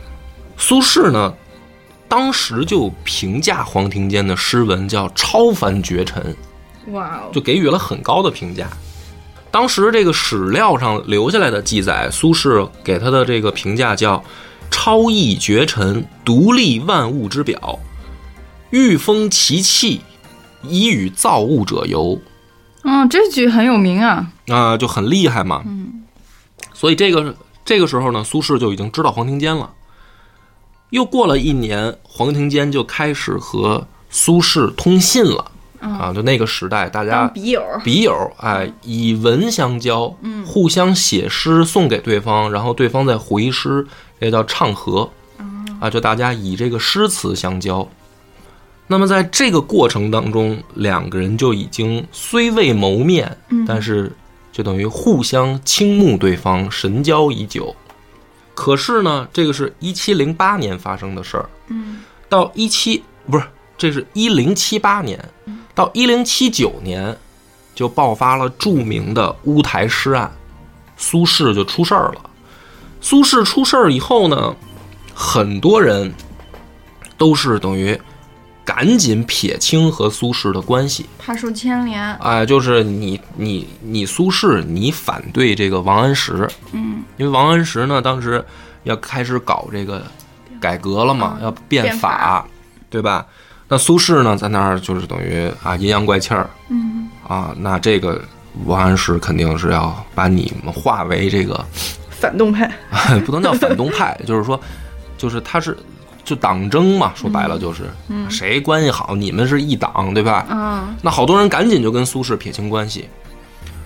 [0.58, 1.34] 苏轼呢，
[2.08, 6.36] 当时就评价黄庭坚的诗文叫超凡绝尘，
[6.88, 8.68] 哇哦，就给予了很高的评价。
[9.52, 14.24] 当时这个史料上留下来的记载，苏轼给他的这个评价叫
[14.70, 17.80] “超逸绝尘，独立万物之表，
[18.70, 20.02] 御风其气，
[20.62, 22.20] 以与造物者游”。
[22.84, 24.32] 嗯，这句很有名啊。
[24.50, 25.64] 啊、就很厉害嘛。
[25.66, 26.04] 嗯，
[26.74, 29.72] 所以这个这个时候呢，苏轼就已经知道黄庭坚了。
[30.96, 35.52] 又过了一年，黄庭坚就开始和苏轼通信了。
[35.82, 43.86] 啊，就那个时代，大家笔友，笔友，哎，以文相交，嗯互相写诗送给对方，然后对方再回诗，
[44.22, 45.08] 这叫唱和。
[45.82, 47.86] 啊，就大家以这个诗词相交。
[48.88, 54.10] 那么在这个过程当中，两个人就已经虽未谋面，但是
[54.50, 57.76] 就等于互相倾慕对方，神交已久。
[58.56, 63.46] 可是呢，这个是一七零八年发生的事儿，嗯到一七不是，
[63.78, 65.24] 这是一零七八年，
[65.76, 67.16] 到一零七九年
[67.76, 70.32] 就爆发了著名的乌台诗案，
[70.98, 72.30] 苏轼就出事儿了。
[73.02, 74.56] 苏轼出事儿以后呢，
[75.14, 76.12] 很多人
[77.18, 78.00] 都是等于
[78.66, 82.14] 赶紧撇清和苏轼的关系，怕受牵连。
[82.16, 88.44] 哎，就是你你你苏轼，你反对这个王安石，嗯，因为王安石呢当时
[88.84, 90.02] 要开始搞这个
[90.60, 92.46] 改革了嘛，要变变法
[92.90, 93.26] 对吧？
[93.68, 98.22] 那苏轼呢在那儿就是等于啊阴阳怪气儿嗯，啊，那这个
[98.66, 101.64] 王安石肯定是要把你们化为这个
[102.10, 102.72] 反动派。
[103.26, 104.60] 不能叫反动派，就是说，
[105.18, 105.78] 就是他是
[106.26, 107.84] 就党争嘛，说白了就是，
[108.30, 110.46] 谁关系好，你们是一党，对吧？
[110.50, 113.08] 嗯那好多人赶紧就跟苏轼撇清关系，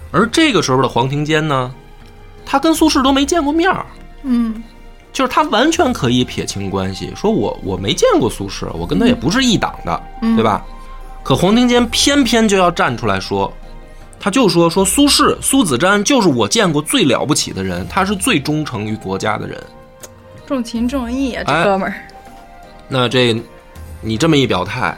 [0.10, 1.71] 而这个时候的黄庭坚呢，
[2.45, 3.86] 他跟苏轼都没见过面儿，
[4.23, 4.63] 嗯
[5.12, 10.63] 就是他完全可以撇清关系，说我我没见过苏轼，我跟他也不是一党的，嗯对吧？
[11.23, 13.52] 可黄庭坚偏偏就要站出来说，
[14.17, 19.62] 他就说说苏轼苏子瞻就是我见过最了不起的人，他是最忠诚于国家的人。
[20.47, 21.93] 重情重义啊，这哎哥们儿。
[22.89, 23.39] 那这
[24.02, 24.97] 你这么一表态，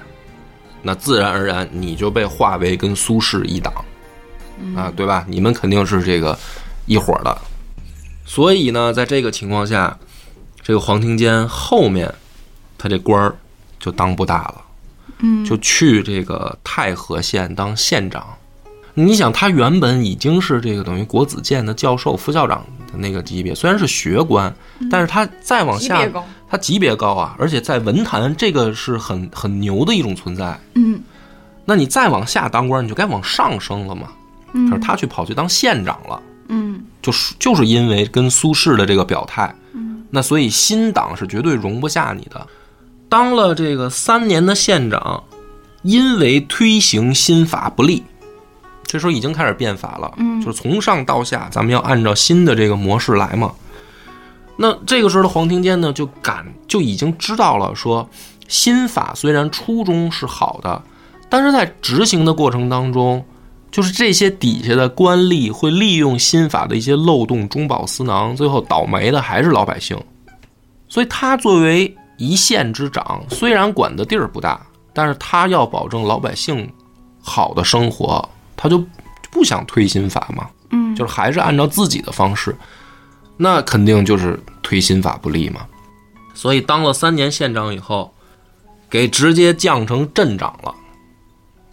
[0.81, 3.73] 那自然而然你就被划为跟苏轼一党，
[4.75, 5.25] 啊，对吧？
[5.27, 6.37] 你们肯定是这个
[6.85, 7.37] 一伙儿的。
[8.25, 9.97] 所以呢，在这个情况下，
[10.61, 12.13] 这个黄庭坚后面
[12.77, 13.35] 他这官儿
[13.77, 14.61] 就当不大了，
[15.19, 18.25] 嗯，就去这个太和县当县长。
[18.93, 24.53] 你想，他原本已经是这个等于国子监的教授、副校长的那个级别，虽然是学官，
[24.89, 26.05] 但是他再往下
[26.51, 30.59] 他级别高啊，而且在文坛这个是很很牛的一种存在。
[30.75, 31.01] 嗯
[31.63, 34.09] 那你再往下当官，你就该往上升了嘛。
[34.51, 39.55] 嗯可是他去跑去当县长了，嗯就是就是因为跟苏轼的这个表态，
[40.09, 42.45] 那所以新党是绝对容不下你的。
[43.07, 45.23] 当了这个三年的县长，
[45.83, 48.03] 因为推行新法不利，
[48.83, 53.53] 这时候已经开始变法了，嗯就是从上到下，咱们要按照新的这个模式来嘛。
[54.61, 58.07] 那这个时候的黄庭坚呢，就感就已经知道了说，
[58.47, 60.79] 新法虽然初衷是好的，
[61.27, 63.25] 但是在执行的过程当中，
[63.71, 69.99] 就是这些底下的官吏会利用新法的一些漏洞，中饱私囊，最后倒霉的还是老百姓。
[70.87, 74.61] 所以他作为一县之长，虽然管的地儿不大，
[74.93, 76.69] 但是他要保证老百姓
[77.19, 78.83] 好的生活，他就
[79.31, 82.55] 不想推新法嘛，嗯，就是还是按照自己的方式，
[83.43, 85.61] 那肯定就是推新法不利嘛。
[86.35, 88.13] 所以当了三年县长以后，
[88.87, 90.71] 给直接降成镇长了，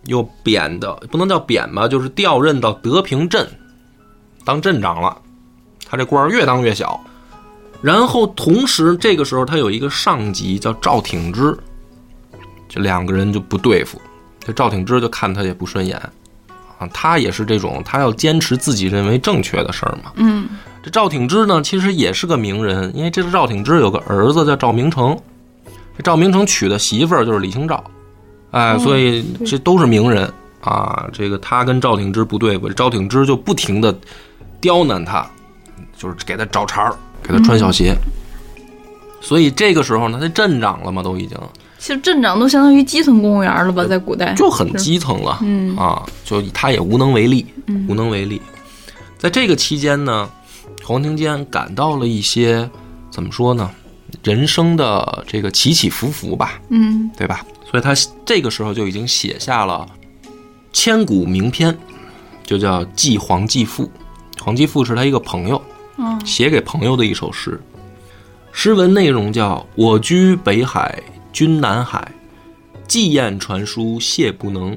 [0.04, 3.46] 又贬的不能叫贬吧，就是调任到德平镇
[4.46, 5.20] 当镇长了。
[5.86, 6.98] 他这官儿越当越小。
[7.82, 11.54] 然后同时这个时候他有一个上级叫赵挺之，
[12.66, 14.00] 这两个人就不对付。
[14.40, 15.98] 这赵挺之就看他也不顺眼
[16.78, 20.12] 啊，他也是这种他要坚持自己认为正确的事儿嘛。
[20.14, 20.48] 嗯
[20.82, 25.18] 这赵挺之呢，其实也是个名人，因为这个赵挺之有个儿子叫赵明诚，
[25.96, 27.82] 这赵明诚娶的媳妇儿就是李清照，
[28.52, 31.08] 哎，哦所以这都是名人啊。
[31.12, 33.94] 这个他跟赵挺之不对付，赵挺之就不停的
[34.60, 35.28] 刁难他，
[35.96, 37.94] 就是给他找茬儿，给他穿小鞋。
[39.20, 41.36] 所以这个时候呢，他镇长了嘛，都已经
[41.80, 45.38] 其实镇长都相当于基层公务员了吧，在古代就很基层了。
[45.42, 48.40] 嗯啊，就他也无能为力，嗯无能为力。
[49.16, 50.28] 在这个期间呢，
[50.88, 52.66] 黄庭坚感到了一些
[53.10, 53.70] 怎么说呢，
[54.24, 57.44] 人生的这个起起伏伏吧，嗯对吧？
[57.70, 57.92] 所以他
[58.24, 59.86] 这个时候就已经写下了
[60.72, 61.76] 千古名篇，
[62.42, 63.84] 就叫《记黄继父》。
[64.42, 65.60] 黄继父是他一个朋友，
[65.98, 67.60] 嗯写给朋友的一首诗。
[68.50, 70.98] 诗文内容叫“我居北海，
[71.34, 72.10] 君南海，
[72.86, 74.74] 寄雁传书谢不能。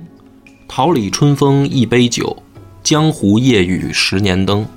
[0.68, 2.36] 桃李春风一杯酒，
[2.84, 4.68] 江湖夜雨十年灯。”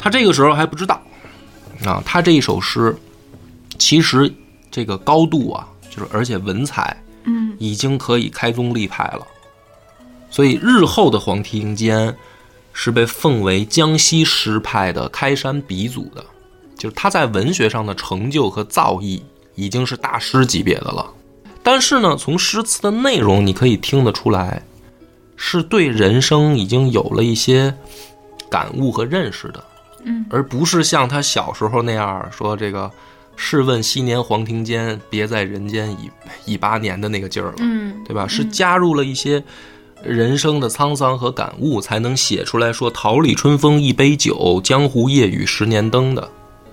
[0.00, 1.00] 他这个时候还不知道
[1.84, 2.96] 啊，他这一首诗
[3.78, 4.32] 其实
[4.70, 9.26] 这个高度啊，就是而且文采嗯已经可以开宗立派了。
[10.30, 12.16] 所以日后的黄庭坚
[12.72, 16.24] 是被奉为江西诗派的开山鼻祖的，
[16.78, 19.20] 就是他在文学上的成就和造诣
[19.54, 21.06] 已经是大师级别的了。
[21.62, 24.62] 但是呢，从诗词的内容你可以听得出来，
[25.36, 27.74] 是对人生已经有了一些
[28.48, 29.62] 感悟和认识的，
[30.04, 32.90] 嗯，而不是像他小时候那样说这个
[33.36, 36.10] “试问昔年黄庭坚，别在人间已
[36.44, 37.54] 已八年”的那个劲儿了。
[37.58, 38.26] 嗯对吧？
[38.26, 39.42] 是加入了一些
[40.02, 46.28] 人生的沧桑和感悟，才能写出来说“桃李春风一杯酒，江湖夜雨十年灯”的。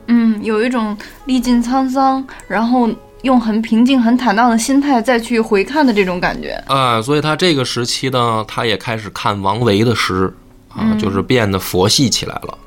[0.07, 2.89] 嗯，有一种历尽沧桑，然后
[3.23, 6.51] 用很平静、很坦荡的心态再去回看的这种感觉。
[6.67, 10.33] 啊，所以他这个时期呢，他也开始看王维的诗
[10.69, 12.57] 啊，嗯就是变得佛系起来了。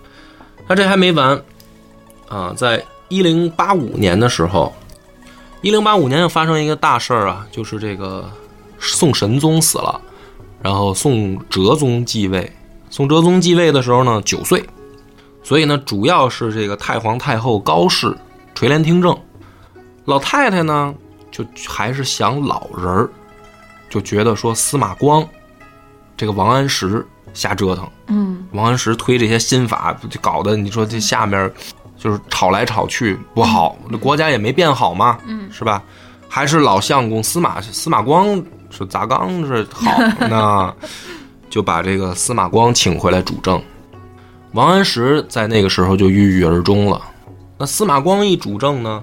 [0.71, 1.43] 那这还没完
[2.29, 4.73] 啊，在一零八五年的时候，
[5.63, 8.31] 一零八五年又发生一个大事儿啊，就是这个
[8.79, 10.01] 宋神宗死了，
[10.63, 12.49] 然后宋哲宗继位。
[12.89, 14.65] 宋哲宗继位的时候呢，九岁，
[15.43, 18.17] 所以呢，主要是这个太皇太后高氏
[18.55, 19.19] 垂帘听政。
[20.05, 20.95] 老太太呢，
[21.33, 23.11] 就还是想老人儿，
[23.89, 25.29] 就觉得说司马光
[26.17, 27.05] 这个王安石
[27.35, 31.51] 瞎折腾，嗯王安石推这些新法，就搞得你说这下面
[31.97, 35.83] 就是吵来吵去不好，那国家也没变好嘛，嗯是吧？
[36.29, 39.91] 还是老相公司马司马光是砸缸是好，
[40.29, 40.73] 那
[41.49, 43.61] 就把这个司马光请回来主政。
[44.53, 47.01] 王安石在那个时候就郁郁而终了。
[47.59, 49.03] 那司马光一主政呢，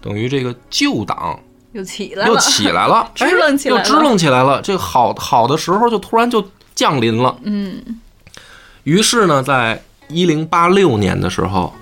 [0.00, 1.38] 等于这个旧党
[1.72, 4.62] 又起来了又了，起来了， 支棱起来了支棱起来了。
[4.62, 6.42] 这个好好的时候就突然就
[6.78, 7.36] 降临了。
[7.42, 7.82] 嗯
[8.84, 11.74] 于是呢，在一零八六年的时候，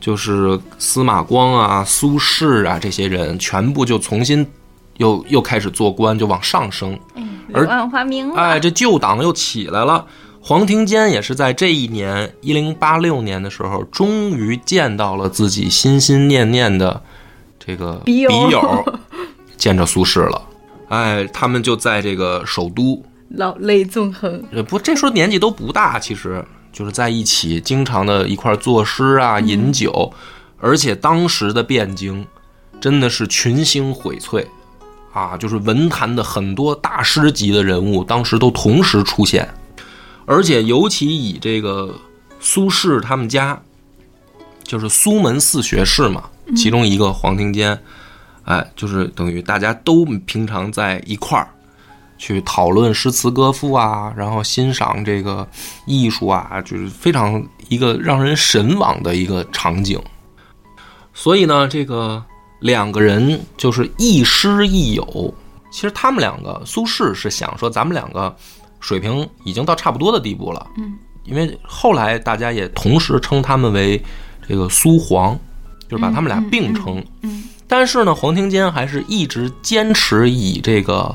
[0.00, 4.46] 就是司马光啊、苏轼啊这些人全部就重新
[4.98, 6.96] 又又开始做官，就往上升。
[7.52, 8.40] 而柳暗花明了。
[8.40, 10.06] 哎，这旧党又起来了。
[10.40, 17.02] 黄庭坚也是在这一年一零八六年的时候，终于见到了自己心心念念的
[17.58, 18.62] 这个笔友
[19.56, 20.40] 见着苏轼了。
[20.88, 24.42] 哎，他们就在这个首都，老泪纵横。
[24.52, 30.12] 呃，不，这时候年纪都不大，其实就是在一起，经常的一块儿作诗啊、饮酒，
[30.58, 32.26] 而且当时的汴京
[32.80, 34.46] 真的是群星荟萃
[35.12, 39.48] 啊，就是文坛的很多大师级的人物，当时都同时出现，
[40.26, 41.94] 而且尤其以这个
[42.38, 43.60] 苏轼他们家，
[44.62, 47.78] 就是苏门四学士嘛，其中一个黄庭坚，
[48.44, 51.48] 哎，就是等于大家都平常在一块儿。
[52.18, 55.46] 去讨论诗词歌赋啊，然后欣赏这个
[55.86, 60.00] 艺术啊，就是非常一个让人神往的一个场景。
[61.12, 62.22] 所以呢，这个
[62.60, 65.34] 两个人就是亦师亦友。
[65.70, 68.34] 其实他们两个，苏轼是想说咱们两个
[68.80, 74.02] 水平已经到差不多的地步了，嗯，因为后来大家也同时称他们为
[74.48, 75.38] 这个苏黄，
[75.86, 77.04] 就是把他们俩并称。
[77.22, 81.12] 嗯但是呢，黄庭坚还是一直坚持以这个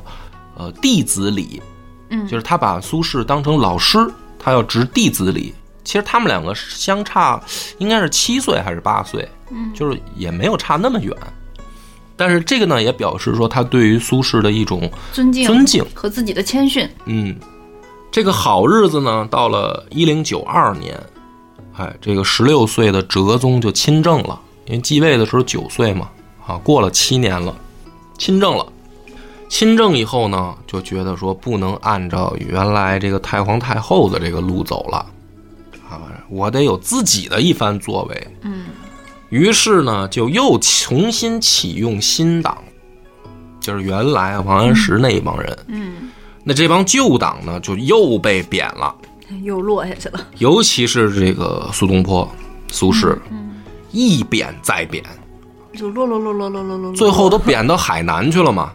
[0.56, 1.62] 呃弟子礼，
[2.10, 4.00] 嗯，就是他把苏轼当成老师，
[4.38, 5.54] 他要执弟子礼。
[5.84, 7.42] 其实他们两个相差
[7.80, 11.16] 应该是七岁还是八岁，嗯就是也没有差那么远。
[12.16, 15.84] 但是这个呢，也表示说他对于苏轼的一种尊敬尊敬。
[15.96, 16.88] 和自己的谦逊。
[17.06, 17.36] 嗯，
[18.12, 20.96] 这个好日子呢，到了一零九二年，
[21.76, 26.12] 哎，这个十六岁的哲宗就亲政了，因为继位的时候九岁嘛，
[26.46, 27.56] 啊，过了七年了，
[28.20, 28.64] 亲政了。
[29.52, 35.06] 亲政以后呢，就觉得说不能按照原来这个太皇太后的这个路走了，
[35.90, 38.28] 啊，我得有自己的一番作为。
[38.44, 38.68] 嗯，
[39.28, 42.58] 于是呢，就又重新启用新党，
[43.60, 45.60] 就是原来啊王安石那一帮人。
[45.68, 46.10] 嗯，
[46.46, 48.96] 那这帮旧党呢，就又被贬了，
[49.44, 50.28] 又落下去了。
[50.38, 52.28] 尤其是这个苏东坡、
[52.72, 53.18] 苏轼，
[53.92, 55.04] 一贬再贬，
[55.74, 58.72] 就落落落落落落落，最后都贬到海南去了嘛。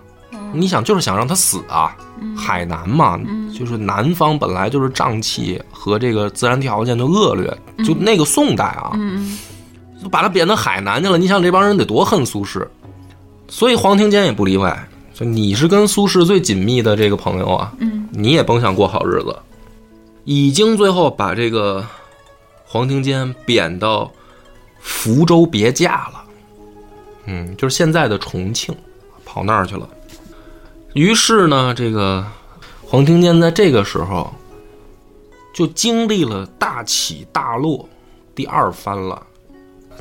[0.56, 1.96] 你想，就是想让他死啊？
[2.36, 3.20] 海南嘛，
[3.56, 7.46] 就是南方本来就是瘴气和这个自然条件就恶劣，
[7.84, 9.38] 就那个宋代啊，嗯
[10.02, 11.18] 就把他贬到海南去了。
[11.18, 12.66] 你想这帮人得多恨苏轼，
[13.48, 14.88] 所以黄庭坚也不例外。
[15.14, 19.34] 就你是跟苏轼最紧密的这个朋友啊，嗯你也甭想过好日子。
[20.24, 21.84] 已经最后把这个
[22.64, 24.10] 黄庭坚贬到
[24.80, 26.24] 福州别驾了，
[27.26, 28.74] 嗯，就是现在的重庆，
[29.24, 29.88] 跑那儿去了。
[30.96, 32.24] 于是呢，这个
[32.82, 34.32] 黄庭坚在这个时候
[35.52, 37.86] 就经历了大起大落，
[38.34, 39.22] 第二番了，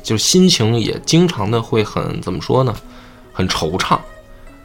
[0.02, 2.74] 就心情也经常的会很怎么说呢，
[3.30, 3.98] 很惆怅。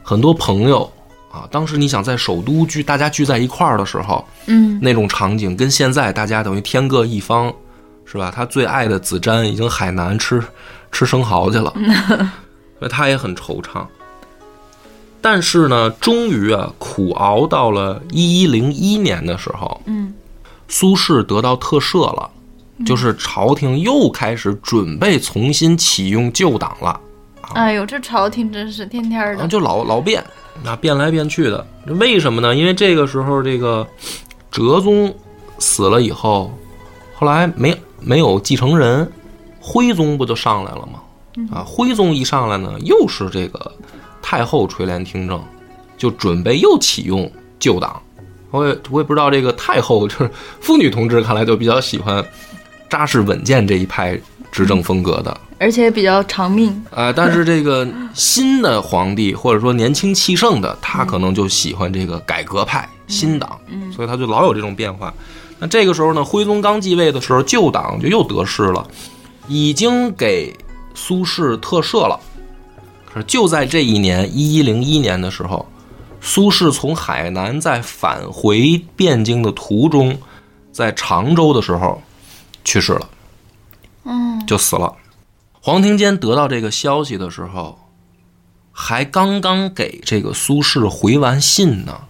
[0.01, 0.89] 很多朋友
[1.33, 7.53] 啊，当时你想在首都聚大家聚在一块儿的时候，嗯那种场景跟现在大家等于天各一方，
[8.05, 8.31] 是吧？
[8.33, 10.41] 他最爱的子瞻已经海南吃
[10.93, 11.73] 吃生蚝去了，
[12.79, 13.85] 所以他也很惆怅。
[15.21, 20.13] 但是呢，终于啊，苦熬到了一一零一年的时候，嗯
[20.67, 22.29] 苏轼得到特赦了，
[22.85, 26.99] 就是朝廷又开始准备重新启用旧党了。
[27.53, 29.47] 哎呦，这朝廷真是天天啊，的。
[29.47, 30.23] 就老老变，
[30.65, 31.67] 啊，变来变去的。
[31.85, 32.55] 为什么呢？
[32.55, 33.85] 因为这个时候，这个
[34.49, 35.13] 哲宗
[35.59, 36.51] 死了以后，
[37.13, 39.11] 后来没没有继承人，
[39.59, 41.01] 徽宗不就上来了吗？
[41.53, 43.71] 啊，徽宗一上来呢，又是这个
[44.21, 45.41] 太后垂帘听政，
[45.97, 47.29] 就准备又启用
[47.59, 48.01] 旧党。
[48.51, 50.29] 我也我也不知道这个太后就是
[50.59, 52.23] 妇女同志，看来就比较喜欢
[52.89, 54.19] 扎实稳健这一派
[54.51, 55.39] 执政风格的。
[55.57, 56.69] 而且比较长命。
[56.91, 63.57] 啊、但是这个新的皇帝或者说年轻气盛的，他可能就喜欢这个改革派、新党，
[63.95, 65.13] 所以他就老有这种变化。
[65.59, 68.85] 那这个时候呢，徽宗刚继位的时候，旧党就又得势了，
[69.47, 70.51] 已经给
[70.95, 72.19] 苏轼特赦了。
[73.13, 75.67] 可是就在这一年，一一零一年的时候，
[76.21, 80.17] 苏轼从海南在返回汴京的途中，
[80.71, 82.01] 在常州的时候
[82.63, 83.09] 去世了。
[84.03, 84.95] 嗯就死了。
[85.59, 87.77] 黄庭坚得到这个消息的时候，
[88.71, 92.01] 还刚刚给这个苏轼回完信呢，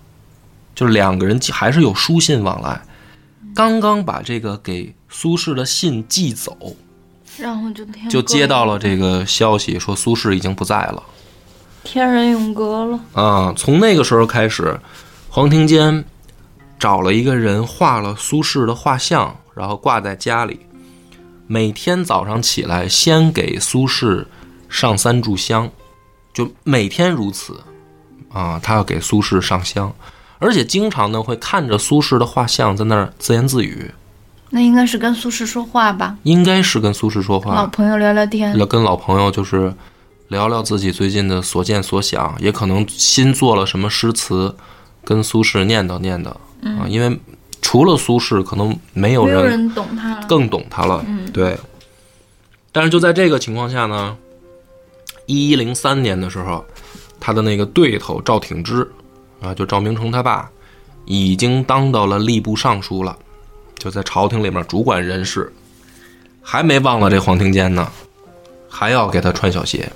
[0.76, 2.82] 就是两个人还是有书信往来。
[3.54, 6.56] 刚刚把这个给苏轼的信寄走，
[7.38, 11.04] 然后就天就接到了这个消息，说苏轼已经不在了。
[11.84, 13.00] 天人永隔了。
[13.14, 14.80] 啊，从那个时候开始，
[15.30, 16.04] 黄庭坚
[16.78, 20.60] 找了一个人画了苏轼的画像，然后挂在家里。
[21.48, 24.26] 每天早上起来，先给苏轼
[24.70, 25.70] 上三炷香，
[26.34, 27.60] 就每天如此。
[28.32, 29.94] 啊，他要给苏轼上香，
[30.40, 33.92] 而且经常呢会看着苏轼的画像在那儿自言自语，
[34.52, 37.56] 那应该是跟苏轼说话吧，应该是跟苏轼说话。
[37.56, 38.58] 老朋友聊聊天。
[38.58, 39.74] 了跟老朋友就是
[40.28, 44.54] 聊聊自己最近的所见所想，也可能新做了什么诗词，
[45.06, 46.30] 跟苏轼念叨念叨、
[46.78, 46.86] 啊。
[46.88, 47.18] 因为
[47.62, 50.26] 除了苏轼，可能没有人懂他了。
[50.28, 51.04] 更懂他了。
[51.08, 51.58] 嗯对。
[52.74, 54.18] 但是就在这个情况下呢，
[55.28, 56.66] 一一零三年的时候，
[57.22, 58.86] 他的那个对头赵挺之
[59.42, 60.50] 啊，就赵明诚他爸，
[61.06, 63.18] 已经当到了吏部尚书了，
[63.82, 65.52] 就在朝廷里面主管人事，
[66.40, 67.92] 还没忘了这黄庭坚呢，
[68.70, 69.92] 还要给他穿小鞋，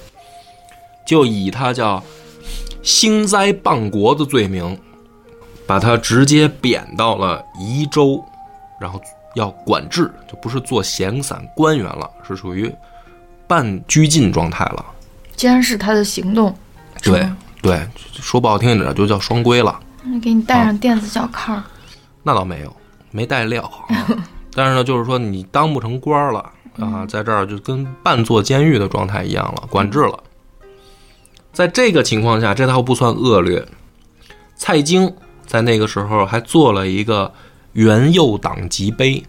[1.05, 2.03] 就以他叫
[2.81, 4.75] 兴灾谤国的罪名，
[5.67, 8.25] 把他直接贬到了宜州，
[8.81, 8.99] 然后
[9.35, 12.73] 要管制，就不是做闲散官员了，是属于
[13.45, 14.83] 半拘禁状态了。
[15.35, 16.55] 监视他的行动。
[17.03, 17.23] 对
[17.61, 19.79] 对，说不好听一点就叫双规了。
[20.01, 21.61] 那给你戴上电子脚铐儿。
[22.23, 22.75] 那倒没有，
[23.15, 24.07] 没带料啊。
[24.53, 30.19] 但是呢，就是说你当不成官儿了啊，在这儿就跟半坐监狱的状态一样了，管制了。
[31.51, 33.65] 在这个情况下，这倒不算恶劣。
[34.55, 35.13] 蔡京
[35.45, 37.33] 在那个时候还做了一个
[37.73, 39.23] 元佑党籍碑，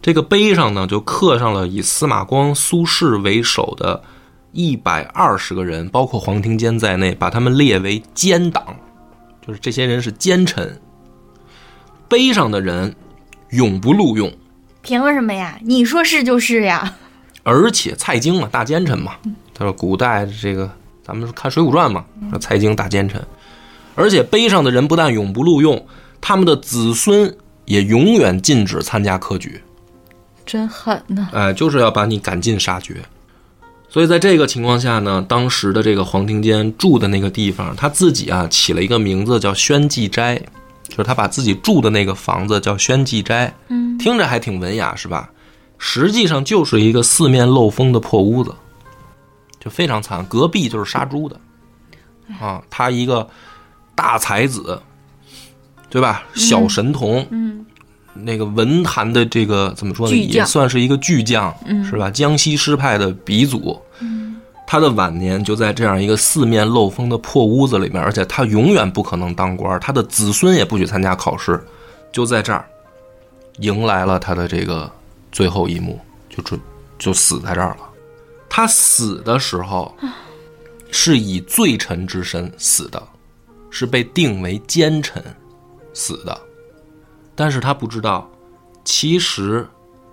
[0.00, 4.02] 这个碑上呢就刻上了以司马光、苏轼为首的
[4.52, 8.64] 一百二十个人，包括黄庭坚在内，把他们列为奸党，
[9.46, 10.80] 就是这些人是奸臣。
[12.08, 12.94] 碑上的人
[13.54, 14.32] 永不录用，
[14.82, 15.58] 凭什么呀？
[15.62, 16.94] 你说是就是呀。
[17.42, 19.12] 而且蔡京嘛，大奸臣嘛，
[19.54, 20.70] 他说古代这个
[21.04, 23.22] 咱们看《水浒传》嘛，说蔡京大奸臣，
[23.94, 25.86] 而且碑上的人不但永不录用，
[26.20, 27.34] 他们的子孙
[27.66, 29.60] 也永远禁止参加科举。
[30.46, 31.28] 真狠呐！
[31.32, 32.96] 哎，就是要把你赶尽杀绝。
[33.88, 40.40] 所以在这个情况下呢，当时的这个黄庭坚住的那个地方，他自己啊起了一个名字叫宣济斋，
[40.88, 45.30] 就是他把自己住的那个房子叫宣济斋，嗯，听着还挺文雅，是吧？
[45.78, 48.54] 实际上就是一个四面漏风的破屋子，
[49.58, 50.24] 就非常惨。
[50.26, 51.40] 隔壁就是杀猪的，
[52.40, 53.28] 啊，他一个
[53.94, 54.80] 大才子，
[55.90, 56.22] 对吧？
[56.34, 57.66] 小神童，嗯，
[58.12, 62.10] 那个文坛的这个怎么说呢，也算是一个巨匠，嗯是吧？
[62.10, 63.80] 江西诗派的鼻祖。
[64.66, 71.62] 他的晚年就在这样一个四面漏风的破屋子里面，而且他永远不可能当官，他的子孙也不许参加考试，
[72.12, 72.66] 就在这儿
[73.58, 74.90] 迎来了他的这个
[75.30, 76.60] 最后一幕，就准
[76.98, 77.88] 就死在这儿了。
[78.48, 79.94] 他死的时候
[80.90, 83.02] 是以罪臣之身死的，
[83.70, 85.22] 是被定为奸臣
[85.92, 86.40] 死的，
[87.34, 88.28] 但是他不知道，
[88.84, 89.68] 其实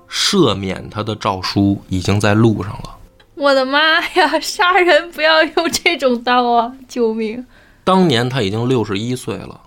[0.09, 2.97] 赦免他的诏书已经在路上了。
[3.41, 4.39] 我的妈呀！
[4.39, 6.71] 杀人不要用这种刀啊！
[6.87, 7.43] 救命！
[7.83, 9.59] 当年他已经六十一岁了，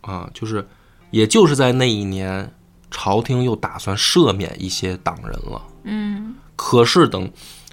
[0.00, 0.66] 啊，就是，
[1.10, 2.50] 也就是在那一年，
[2.90, 5.62] 朝廷又打算赦免一些党人了。
[5.82, 7.30] 嗯，可是等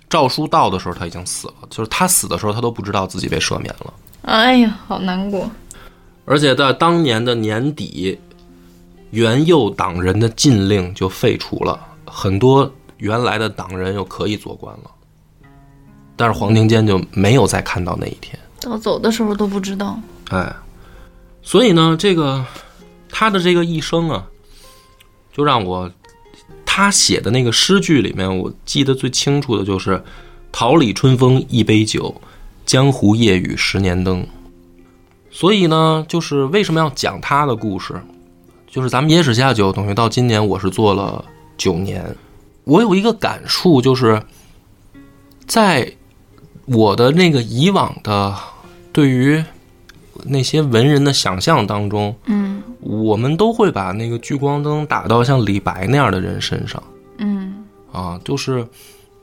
[0.10, 1.54] 诏书到的时候，他已经死了。
[1.70, 3.94] 就是他死的时候，他都不知道自己被赦免了。
[4.24, 5.50] 哎呀，好难过。
[6.26, 8.20] 而且在当年的年底，
[9.12, 14.92] 元佑党人的禁令就废除了，很多原来的党人又可以做官了。
[16.16, 18.38] 但是黄庭坚就没有再看到那一天。
[18.60, 20.00] 到走的时候都不知道。
[20.30, 20.56] 哎，
[21.42, 22.44] 所以呢，这个
[23.10, 24.26] 他的这个一生啊，
[25.32, 25.92] 就让我
[26.66, 30.04] 他写的那个诗句里面，我记得最清楚的就是
[30.52, 32.22] “桃李春风一杯酒，
[32.66, 34.26] 江湖夜雨十年灯”。
[35.30, 38.02] 所以呢，就是为什么要讲他的故事？
[38.68, 41.24] 就是咱们野史下酒，等于到今年我是做了
[41.58, 42.04] 九年，
[42.64, 44.22] 我有一个感触，就是
[45.46, 45.94] 在
[46.66, 48.36] 我的那个以往的
[48.92, 49.44] 对于
[50.24, 56.82] 那些文人的想象当中，嗯我们都会把那个聚光灯打到像李白那样的人身上
[57.18, 58.66] 嗯啊，就是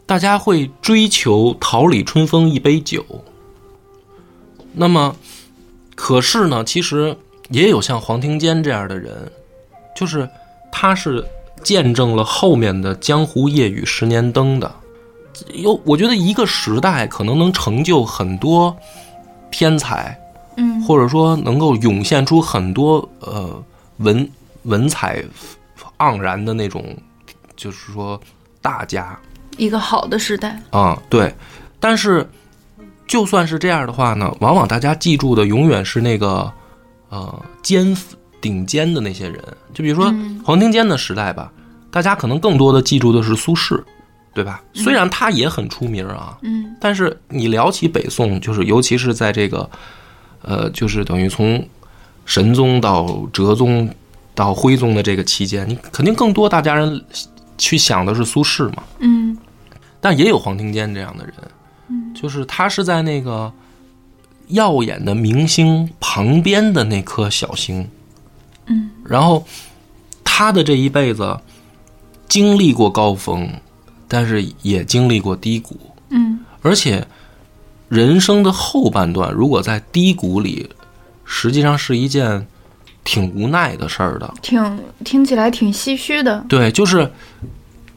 [0.04, 3.04] 大家会追求桃李春风一杯酒。
[4.72, 5.14] 那么，
[5.94, 7.16] 可是呢，其实
[7.50, 9.30] 也有像黄庭坚这样的人，
[9.94, 10.28] 就是
[10.70, 11.24] 他是
[11.62, 14.70] 见证了后面的江湖夜雨十年灯的。
[15.54, 18.76] 有，我觉得一个时代可能能成就很多
[19.50, 20.18] 天才，
[20.56, 23.62] 嗯或者说能够涌现出很多呃
[23.98, 24.28] 文
[24.64, 25.22] 文采
[25.98, 26.84] 盎然的那种，
[27.56, 28.20] 就是说
[28.60, 29.18] 大家
[29.56, 30.60] 一个好的时代。
[30.70, 31.32] 啊、对。
[31.78, 32.28] 但是
[33.06, 36.50] 就算是这样的话呢，往往大家记住的永远是那个
[37.08, 37.96] 呃尖
[38.40, 39.42] 顶尖的那些人，
[39.74, 41.52] 就比如说嗯黄庭坚的时代吧，
[41.90, 43.82] 大家可能更多的记住的是苏轼，
[44.34, 44.62] 对吧？
[44.72, 46.74] 虽然他也很出名啊，嗯。
[46.80, 49.68] 但是你聊起北宋，就是尤其是在这个，
[50.42, 51.66] 呃，就是等于从
[52.24, 53.88] 神宗到哲宗
[54.34, 57.04] 到徽宗的这个期间，你肯定更多大家人
[57.58, 59.36] 去想的是苏轼嘛，嗯。
[60.00, 61.34] 但也有黄庭坚这样的人，
[62.14, 63.52] 就是他是在那个
[64.48, 67.88] 耀眼的明星旁边的那颗小星，
[68.66, 69.46] 嗯，然后
[70.24, 71.38] 他的这一辈子
[72.26, 73.48] 经历过高峰，
[74.12, 75.74] 但是也经历过低谷，
[76.10, 77.02] 嗯而且
[77.88, 80.68] 人生的后半段，如果在低谷里，
[81.24, 82.46] 实际上是一件
[83.04, 84.34] 挺无奈的事儿的。
[84.42, 86.44] 挺听起来挺唏嘘的。
[86.46, 87.10] 对，就是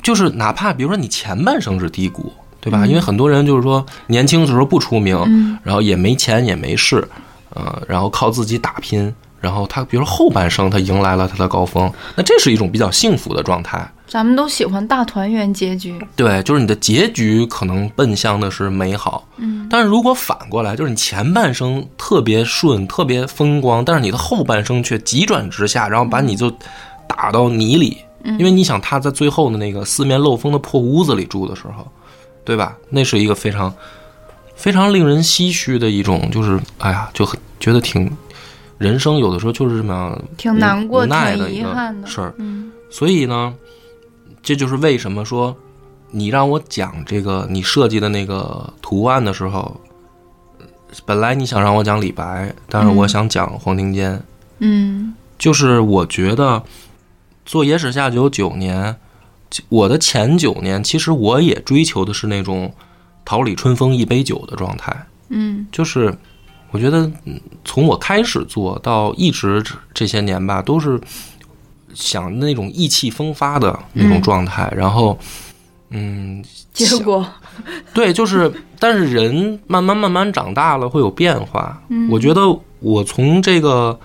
[0.01, 2.85] 就是，哪怕比如说你前半生是低谷，对吧？
[2.85, 7.05] 因为很多人就是说年轻的时候不出名，嗯然后也没钱也没势，
[7.53, 13.87] 呃，然后靠自己打拼，然后他比如说后半生他迎来了他的高峰，那这是一种比较幸福的状态。
[14.07, 15.99] 咱们都喜欢大团圆结局。
[16.15, 26.51] 对，就是你的结局可能奔向的是美好，嗯但是如果反过来，就是你前半生特别顺、特别风光，但是你的后半生却急转直下，然后把你就
[27.07, 27.97] 打到泥里。
[28.39, 31.87] 因为你想他在最后的那个四面漏风的破屋子里住的时候，
[32.43, 32.75] 对吧？
[32.89, 33.71] 那是一个非常
[34.55, 38.11] 非常令人唏嘘的一种，就是哎呀，就很觉得挺
[38.77, 42.33] 人生有的时候就是这么样挺难过无奈挺的一个事儿。
[42.37, 43.53] 嗯所以呢，
[44.41, 45.55] 这就是为什么说
[46.11, 49.79] 你让我讲这个你设计的那个图案的时候，
[51.05, 54.21] 本来你想让我讲李白，但是我想讲黄庭坚。
[54.59, 56.63] 嗯就是我觉得
[57.45, 58.95] 做野史下酒九年，
[59.67, 62.73] 我的前九年其实我也追求的是那种
[63.25, 64.95] 桃李春风一杯酒的状态。
[65.29, 66.17] 嗯就是
[66.75, 69.63] 我觉得嗯从我开始做到一直
[69.93, 70.99] 这些年吧，都是
[71.93, 75.17] 想那种意气风发的那种状态，然后
[75.91, 77.25] 嗯，结果
[77.95, 81.81] 对，就是，但是人慢慢慢慢长大了会有变化。
[81.87, 82.41] 嗯我觉得
[82.81, 83.97] 我从这个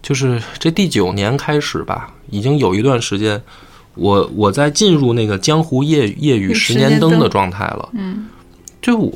[0.00, 3.42] 就是这第九年开始吧，已经有一段时间，
[3.96, 7.88] 我我在进入那个江湖夜夜雨十年灯的状态了。
[7.94, 8.28] 嗯
[8.84, 9.10] 就我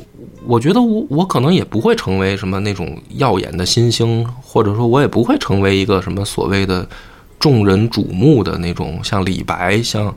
[0.47, 6.89] 我觉得我我可能也不会成为什么那种耀眼的新星，或者说我也不会成为一个什么所谓的
[7.39, 10.11] 众人瞩目的那种像李白、像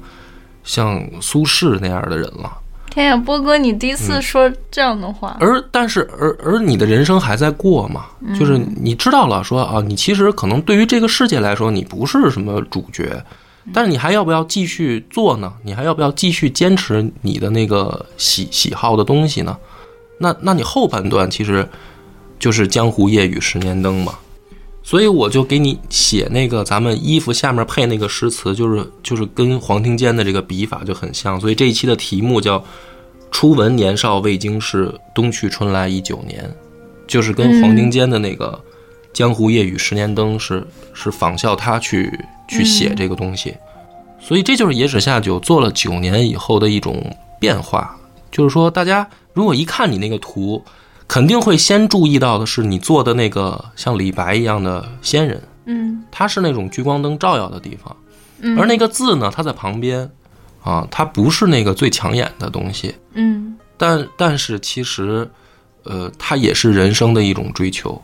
[0.65, 2.51] 像苏轼那样的人了。
[2.89, 8.07] 天呀，波哥，你第一次说这样的话，而但是而而你的人生还在过嘛，
[8.39, 13.23] 就是你知道了说啊，你其实可能对于这个世界来说，你不是什么主角，
[13.73, 15.53] 但是你还要不要继续做呢？
[15.63, 19.57] 你还要不要继续坚持你的那个喜喜好的东西呢？
[20.19, 21.69] 那那你后半段其实
[22.39, 24.15] 就是江湖夜雨十年灯嘛。
[24.85, 31.41] 所以我就给你写那个咱们衣服下面配那个诗词，就是就是跟黄庭坚的这个笔法就很像。
[31.41, 32.65] 所以这一期的题目叫
[33.31, 36.53] “初闻年少未经事，冬去春来已九年”，
[37.07, 38.61] 就是跟黄庭坚的那个
[39.13, 42.13] “江湖夜雨十年灯”是是仿效他去
[42.49, 43.57] 去写这个东西。
[44.21, 47.97] 所以这就是野史下酒做了九年以后的一种变化，
[48.31, 50.63] 就是说大家如果一看你那个图。
[51.09, 56.03] 肯定会先注意到的是你做的那个像李白一样的仙人，嗯。
[56.11, 57.95] 他是那种聚光灯照耀的地方，
[58.41, 60.11] 嗯，而那个字呢，它在旁边，
[60.63, 63.59] 啊，它不是那个最抢眼的东西，嗯。
[63.77, 65.29] 但但是其实，
[65.83, 68.01] 呃，它也是人生的一种追求。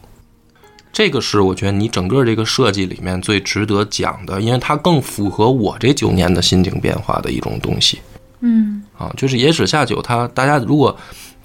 [0.93, 7.99] 这个是我觉得你整个这个设计里面最值得讲的，因为它更符合我这九年的心境变化的一种东西。
[8.41, 8.82] 嗯。
[8.97, 10.97] 啊，就是野史下酒它，大家如果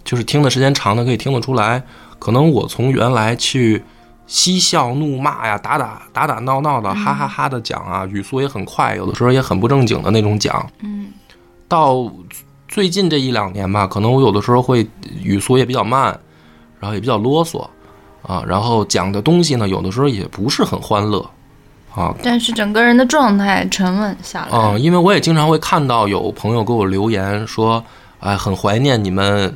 [0.04, 1.84] 就是听的时间长的，可以听得出来，
[2.18, 3.84] 可能我从原来去
[4.26, 11.12] 嬉笑怒骂呀、打打打打闹闹的、哈哈哈的讲啊，语速也很快，有的时候也很不正经的那种讲，嗯
[11.68, 12.12] 到
[12.68, 14.88] 最近这一两年吧，可能我有的时候会
[15.22, 16.20] 语速也比较慢，
[16.80, 17.68] 然后也比较啰嗦
[18.26, 21.30] 啊，然后讲的东西呢，有的时候也不是很欢乐
[21.94, 24.58] 啊，但是整个人的状态沉稳下来。
[24.58, 27.84] 嗯，因为我也经常会看到有朋友给我留言说，
[28.20, 29.54] 哎，很怀念你们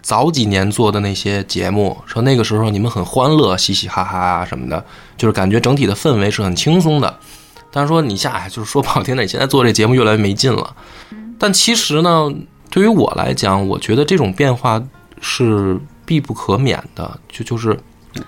[0.00, 4.84] 早几年做的那些节目，说那个时候你们很欢乐，嘻嘻哈哈啊什么的，
[5.16, 7.18] 就是感觉整体的氛围是很轻松的。
[7.70, 10.74] 但是说你下来就是说不好听的，你现在做这节目越来越没劲了。
[11.38, 12.32] 但其实呢，
[12.70, 14.80] 对于我来讲，我觉得这种变化
[15.20, 17.76] 是必不可免的，就就是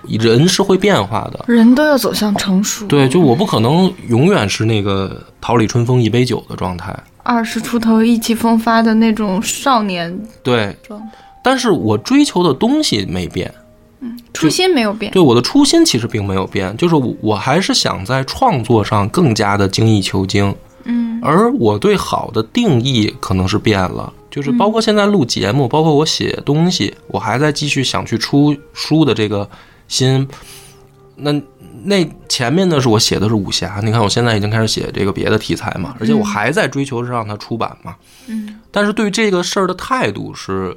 [0.07, 1.45] 人是会变化的。
[1.47, 2.85] 人都要走向成熟。
[2.87, 6.97] 对，就我不可能永远是那个桃李春风一杯酒的状态。
[7.23, 11.07] 二十出头意气风发的那种少年对，状态，
[11.43, 13.53] 但是我追求的东西没变，
[13.99, 15.11] 嗯初心没有变。
[15.11, 29.49] 对我的初心其实并没有变，就是我我还是想在创作上更加的精益求精，嗯而我对好的定义可能是变了，就是包括现在录节目，包括我写东西，我还在继续想去出书的这个
[29.87, 30.27] 心。
[31.15, 31.31] 那
[31.83, 37.95] 那前面呢是我写的是武侠，你看我现在已经开始写这个别的题材嘛，而且我还在追求是让它出版嘛。
[38.27, 40.75] 嗯但是对于这个事儿的态度是，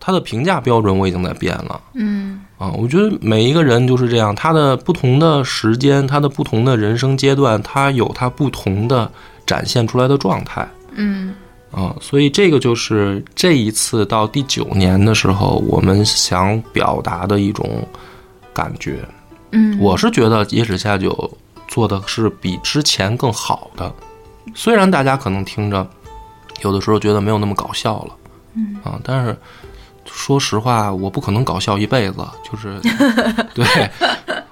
[0.00, 1.80] 他的评价标准我已经在变了。
[1.94, 9.08] 嗯啊，我觉得每一个人就是这样，他的不同的时间，他的不同的人生阶段，他有他不同的
[9.44, 11.34] 展现出来的状态嗯
[11.70, 17.86] 啊，所以这个就是这一次到第九年的时候，我们想表达的一种
[18.56, 19.04] 感觉。
[19.50, 21.30] 嗯，我是觉得野史下酒
[21.68, 23.94] 做的是比之前更好的，
[24.54, 25.86] 虽然大家可能听着
[26.62, 28.16] 有的时候觉得没有那么搞笑了，
[28.54, 28.76] 嗯。
[28.82, 29.36] 啊，但是
[30.04, 32.80] 说实话，我不可能搞笑一辈子，就是
[33.52, 33.66] 对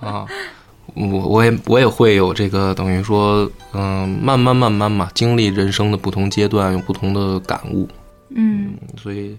[0.00, 0.26] 啊，
[0.94, 7.88] 我我也我也会有这个等于说，嗯、慢慢慢慢嘛，经历人生的不同阶段，有不同的感悟，
[8.34, 9.36] 嗯，所以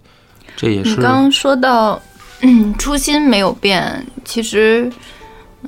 [0.56, 2.02] 这也是你刚刚说到，
[2.42, 4.92] 嗯， 初心没有变，其实，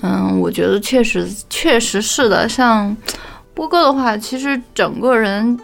[0.02, 2.48] 嗯，我觉得确实确实是的。
[2.48, 2.96] 像
[3.54, 5.58] 波哥的话，其实整个人，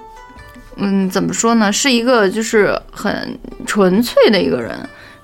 [0.77, 4.77] 嗯，怎么说呢，是一个就是很纯粹的一个人，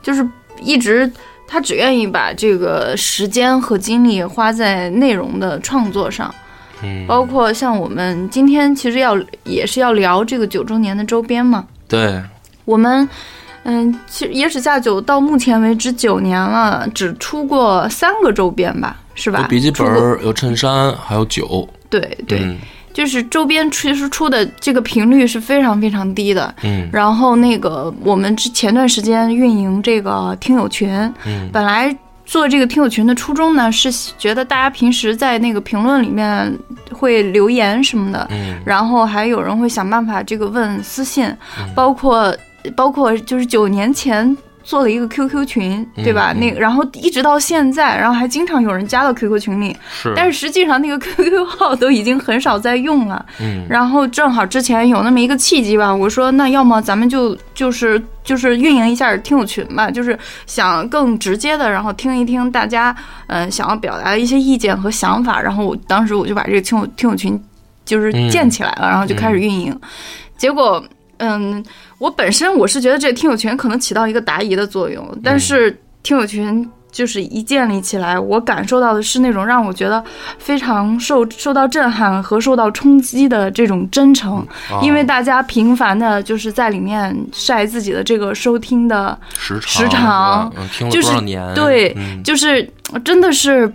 [0.04, 0.28] 就是
[0.62, 1.12] 一直
[1.48, 6.34] 他只愿意把这个时间和精力花在内容的创作上。
[6.84, 12.22] 嗯，包括像我们今天其实要也是要聊这个九周年的周边嘛，对
[12.64, 13.10] 我们，
[13.64, 19.42] 嗯，其实野史下酒到目前为止九年了，只出过三个周边吧，是吧？
[19.42, 21.68] 有笔记本，儿，有衬衫，还有酒。
[21.90, 22.58] 对对，嗯
[22.92, 26.54] 就是周边其实出的这个频率是非常非常低的。
[26.64, 30.92] 嗯然后那个我们之前段时间运营这个听友群，
[31.26, 31.96] 嗯本来
[32.26, 36.52] 做这个听友群的初衷呢，是觉得大家平时在那个评论里面
[36.92, 41.26] 会留言什么的，嗯然后还有人会想办法这个问私信，
[41.60, 42.36] 嗯包括
[42.76, 44.36] 包括就是九年前。
[44.62, 46.32] 做了一个 QQ 群，对吧？
[46.32, 53.26] 嗯那个，然后一直到现在，然后还经常有人加到 QQ 群里，是，但是实际上那个 QQ 号都已经很少在用了。
[53.40, 62.96] 嗯然后正好之前有那么一个契机吧，我说那要么咱们就就是就是运营一下听友群吧，就是想更直接的，然后听一听大家
[63.26, 65.42] 嗯、呃想要表达的一些意见和想法。
[65.42, 67.42] 然后我当时我就把这个听友听友群
[67.86, 69.76] 就是建起来了，然后就开始运营。
[70.38, 70.84] 结果
[71.22, 71.62] 嗯，
[72.00, 76.68] 我本身我是觉得这个听友群可能起到一个答疑的作用，但是听友群。
[76.92, 80.04] 就是一建立起来，我感受到的是那种让我觉得
[80.40, 84.40] 非常受受到震撼和受到冲击的这种真诚，
[84.72, 90.52] 啊因为大家频繁的就是在里面晒自己的这个收听的，时长时长
[90.90, 91.54] 就是多少年？
[91.54, 92.68] 对嗯就是
[93.06, 93.72] 真的是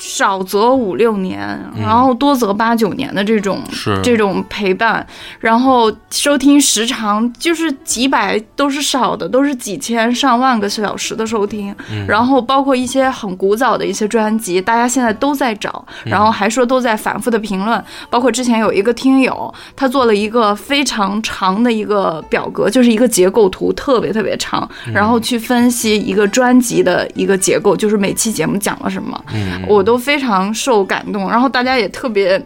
[0.00, 1.40] 少则五六年，
[1.76, 1.82] 嗯。
[1.82, 4.00] 然后多则八九年的这种是。
[4.02, 5.06] 这种陪伴，
[5.40, 12.06] 然后收听时长就是几百都是少的，都是几千上万个小时的收听，嗯。
[12.08, 16.10] 然后包括一些很古早的一些专辑，大家现在都在找，嗯。
[16.10, 24.92] 然后还说都在反复的评论，包括之前有一个听友，他做了一个非常长的一个表格，就是一个结构图，特别特别长，嗯。
[24.94, 29.62] 然后去分析一个专辑的一个结构，就是每期节目讲了什么，嗯。
[29.68, 32.40] 我都非常受感动，然后大家也特别。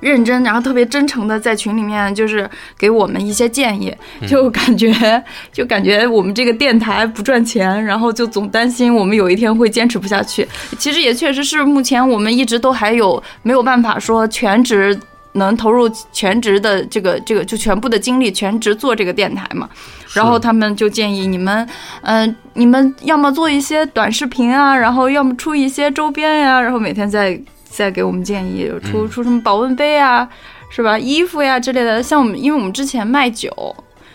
[0.00, 2.46] 认真，然后特别真诚的在群里面，就是
[2.78, 3.90] 给我们一些建议，
[4.28, 4.92] 就感觉
[5.50, 10.46] 就感觉我们这个电台不赚钱，然后就总担心我们有一天会坚持不下去。
[10.78, 14.94] 其实也确实是，目前我们一直都还有没有办法说全职
[15.34, 19.68] 能投入全职的这个这个就全部的精力全职做这个电台嘛。
[20.12, 21.68] 然后他们就建议你们，
[22.02, 30.28] 嗯、你们要么做一些短视频啊，然后要么出一些周边呀、然后每天再再给我们建议出嗯出什么保温杯啊，
[30.70, 30.96] 是吧？
[30.96, 32.00] 衣服呀之类的。
[32.00, 33.50] 像我们，因为我们之前卖酒，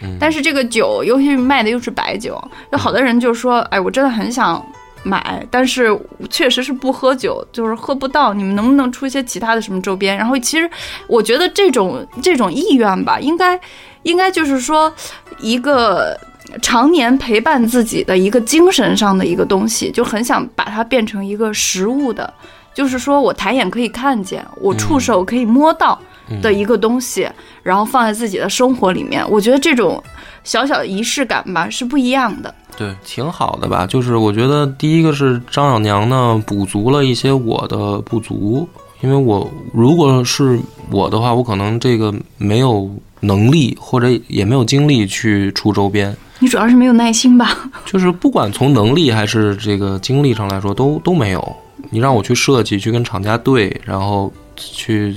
[0.01, 2.41] 嗯但是这个酒，尤其是卖的又是白酒，
[2.71, 4.65] 有好多人就说，哎，我真的很想。
[5.03, 5.97] 买，但是
[6.29, 8.33] 确实是不喝酒，就是喝不到。
[8.33, 10.15] 你们能不能出一些其他的什么周边？
[10.17, 10.69] 然后其实
[11.07, 13.59] 我觉得这种这种意愿吧，应该
[14.03, 14.93] 应该就是说
[15.39, 16.17] 一个
[16.61, 22.33] 常年陪伴自己的一个精神上的一个东西，就很想把它变成一个实物的，
[22.73, 25.99] 就是说我抬眼可以看见，我触手可以摸到
[26.41, 27.27] 的一个东西，
[27.63, 29.23] 然后放在自己的生活里面。
[29.29, 30.01] 我觉得这种
[30.43, 32.53] 小小的仪式感吧是不一样的。
[32.77, 33.85] 对，挺好的吧？
[33.85, 38.67] 就是我觉得第一个是张小娘呢补足了一些我的不足，
[39.01, 40.59] 因为我如果是
[40.89, 46.15] 我的话，我可能这个没有能力或者也没有精力去出周边。
[46.41, 47.69] 你主要是没有耐心吧？
[47.85, 51.55] 就是不管从能力还是这个精力上来说，都都没有。
[51.89, 55.13] 你让我去设计，去跟厂家对，然后去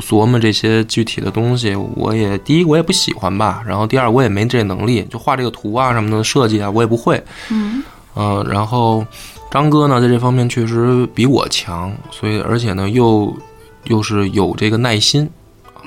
[0.00, 7.22] 琢磨这些具体的东西，我也第一我也不喜欢吧，然后第二我也没这能力，就画这个图啊什么的设计啊，我也不会。
[7.50, 7.82] 嗯
[8.14, 9.04] 呃、然后
[9.50, 13.36] 张哥呢，在这方面确实比我强，所以而且呢又
[13.84, 15.28] 又是有这个耐心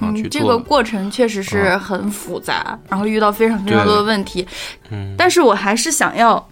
[0.02, 0.40] 嗯，这。
[0.42, 4.46] 个过程确实是很复杂，然后遇到非常非常多的问题。
[4.90, 6.48] 嗯但是我还是想要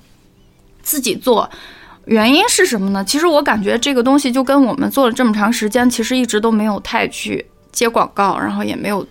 [0.81, 1.49] 自己做。
[2.07, 3.03] 原因是什么呢？
[3.05, 9.05] 其实我感觉这个东西就跟我们做了这么长时间，其实一直都没有太去接广告，然后也没有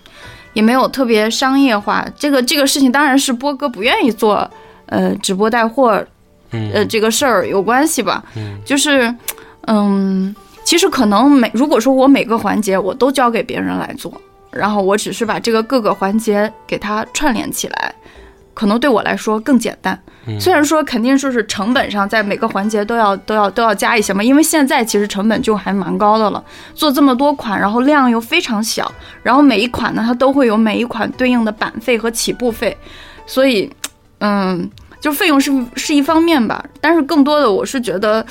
[0.54, 2.06] 也没有特别商业化。
[2.16, 4.50] 这个这个事情当然是波哥不愿意做，
[4.86, 6.02] 呃，直播带货
[6.52, 8.24] 嗯呃这个事儿有关系吧。
[8.36, 9.14] 嗯就是，
[9.66, 10.34] 嗯，
[10.64, 14.12] 其实可能每如果说我每个环节我都交给别人来做，
[14.50, 17.94] 然后我只是把这个各个环节给它串联起来，
[18.56, 19.94] 可能对我来说更简单。
[20.26, 26.42] 嗯虽然说肯定说是成本上在每个环节都要都要都要加一些嘛，因为现在其实成本就还蛮高的了，
[26.74, 28.90] 做这么多款，然后量又非常小，
[29.22, 32.76] 然后每一款呢它都会有每一款对应的版费和起步费，
[33.24, 33.70] 所以，
[34.18, 34.68] 嗯，
[35.00, 38.26] 就费用是是一方面吧，但是更多的我是觉得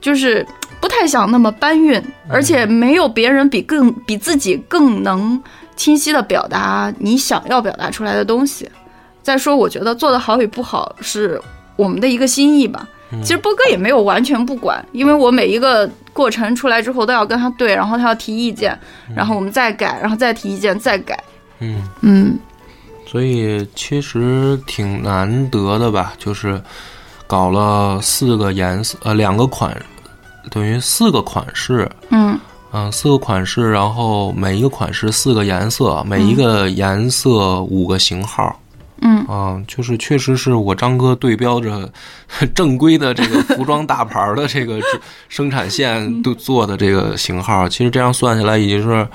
[0.00, 0.44] 就是
[0.80, 5.40] 不太想那么搬运，而且没有别人比更比自己更能
[5.76, 8.68] 清晰的表达你想要表达出来的东西。
[9.22, 11.40] 再说，我觉得做的好与不好是
[11.76, 12.88] 我们的一个心意吧。
[13.22, 18.78] 其实波哥也没有完全不管，因为我每一个过程出来之后都要跟他对，然后他要提意见，
[19.16, 21.18] 然后我们再改，然后再提意见，再改。
[21.58, 22.38] 嗯，嗯。
[23.04, 26.62] 所以其实挺难得的吧，就是
[27.26, 29.76] 搞了四个颜色，呃，两个款，
[30.48, 32.38] 等于四个款式，嗯。
[32.72, 38.56] 嗯，四个款式，然后每一个款式四个颜色，每一个颜色五个型号。
[39.00, 39.24] 嗯。
[39.26, 41.92] 啊，就是确实是我张哥对标着
[42.54, 44.80] 正规的这个服装大牌的这个
[45.28, 49.06] 生 产线都做的这个型号，其实这样算下来已经是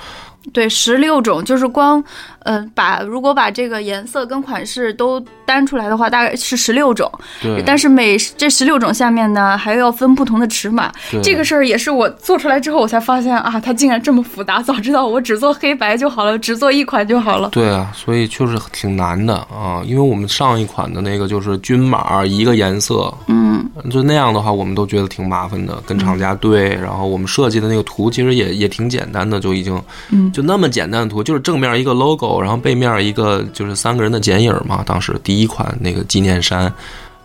[0.53, 2.03] 对，十六种，就是光，
[2.45, 7.11] 呃，把如果把这个颜色跟款式都单出来的话，大概是十六种。
[7.41, 10.91] 对，但是每这十六种下面呢，还要分不同的尺码。
[11.11, 14.61] 对这个事儿也是我做出来之后，我才发现啊，它竟然这么复杂。
[14.61, 17.49] 早知道我只做黑白就好了，只做一款就好了。
[17.49, 29.81] 对啊，所以就是挺难的啊，因为我们上一款的那个就是均码一个颜色，嗯就那样的话，我们都觉得挺麻烦的，跟厂家对，然后我们设计的那个图其实也也挺简单的，就已经
[30.11, 34.83] 嗯就那么简单的图，就是正面一个 logo，然后背面一个就是三个人的剪影嘛。
[34.85, 36.71] 当时第一款那个纪念衫，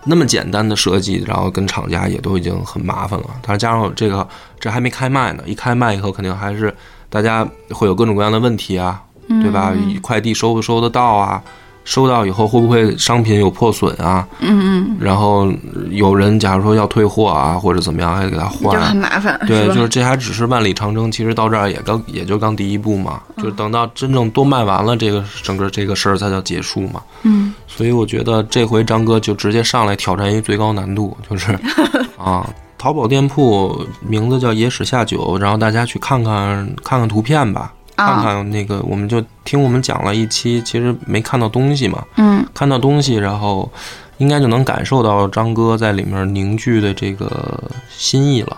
[0.04, 3.26] 那么简单的设计，然后跟厂家也都已经很麻烦了。
[3.42, 4.26] 但是加上这个
[4.58, 6.74] 这还没开卖呢，一开卖以后肯定还是
[7.08, 9.74] 大家会有各种各样的问题啊，嗯对吧？
[10.00, 11.42] 快递收不收得到啊？
[11.84, 14.26] 收到以后会不会商品有破损啊？
[14.40, 15.50] 嗯嗯然后
[15.90, 18.96] 有人假如说要退货啊，或者怎么样，还得给他换，就换很。
[18.96, 19.74] 麻烦，对，吧？
[19.74, 27.02] 就是这还只是万里长征，其实到这儿也刚也就刚第一步嘛，就是等到真正都卖完了，这个整个这个事儿才叫结束嘛。
[27.22, 31.58] 嗯所以我觉得这回张哥就直接上来挑战一最高难度，就是
[32.18, 37.72] 啊，淘宝店铺名字叫野史下酒，然后大家去看看看看图片吧，
[38.06, 43.70] 看啊看那个，我们就听我们讲了一期，其实没看到东西嘛，嗯看到东西，然后
[44.18, 48.56] 应该就能感受到张哥在里面凝聚的这个心意了。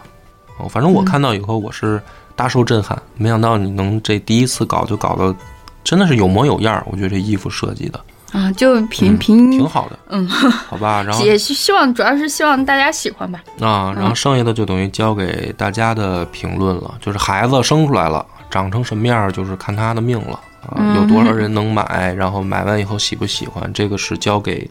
[0.59, 2.01] 哦，反正我嗯看到以后我是
[2.35, 5.35] 大受震撼，没想到你能这第一次搞就搞得
[5.85, 6.87] 真的是有模有样儿。
[6.91, 8.01] 我觉得这衣服设计的
[8.33, 10.27] 啊，就凭嗯凭挺好的，嗯，
[10.69, 11.03] 好吧。
[11.03, 13.43] 然后也是希望，主要是希望大家喜欢吧。
[13.61, 16.95] 啊，然后剩下的就等于交给大家的评论了。
[17.01, 20.77] 就是孩子生出来了，长成什么样儿，就是看他的命了啊。
[20.77, 24.71] 嗯有多少人能买，然后买完以后喜不喜欢，这个是交给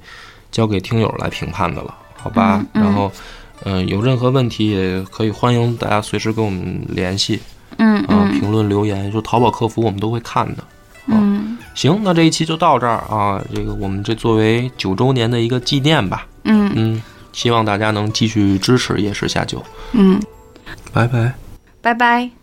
[0.51, 2.63] 交给听友来评判的了，好吧？
[2.71, 3.11] 然后，
[3.65, 7.39] 嗯、有任何问题也可以欢迎大家随时跟我们联系
[7.77, 10.63] 嗯啊，嗯评论留言，就淘宝客服我们都会看的。
[11.07, 13.43] 嗯行，那这一期就到这儿啊。
[13.53, 17.01] 这个我们这作为九周年的一个纪念吧，嗯嗯，
[17.33, 19.63] 希望大家能继续支持夜市下酒，
[19.93, 20.19] 嗯，
[20.93, 21.33] 拜拜。
[21.81, 22.40] 拜拜。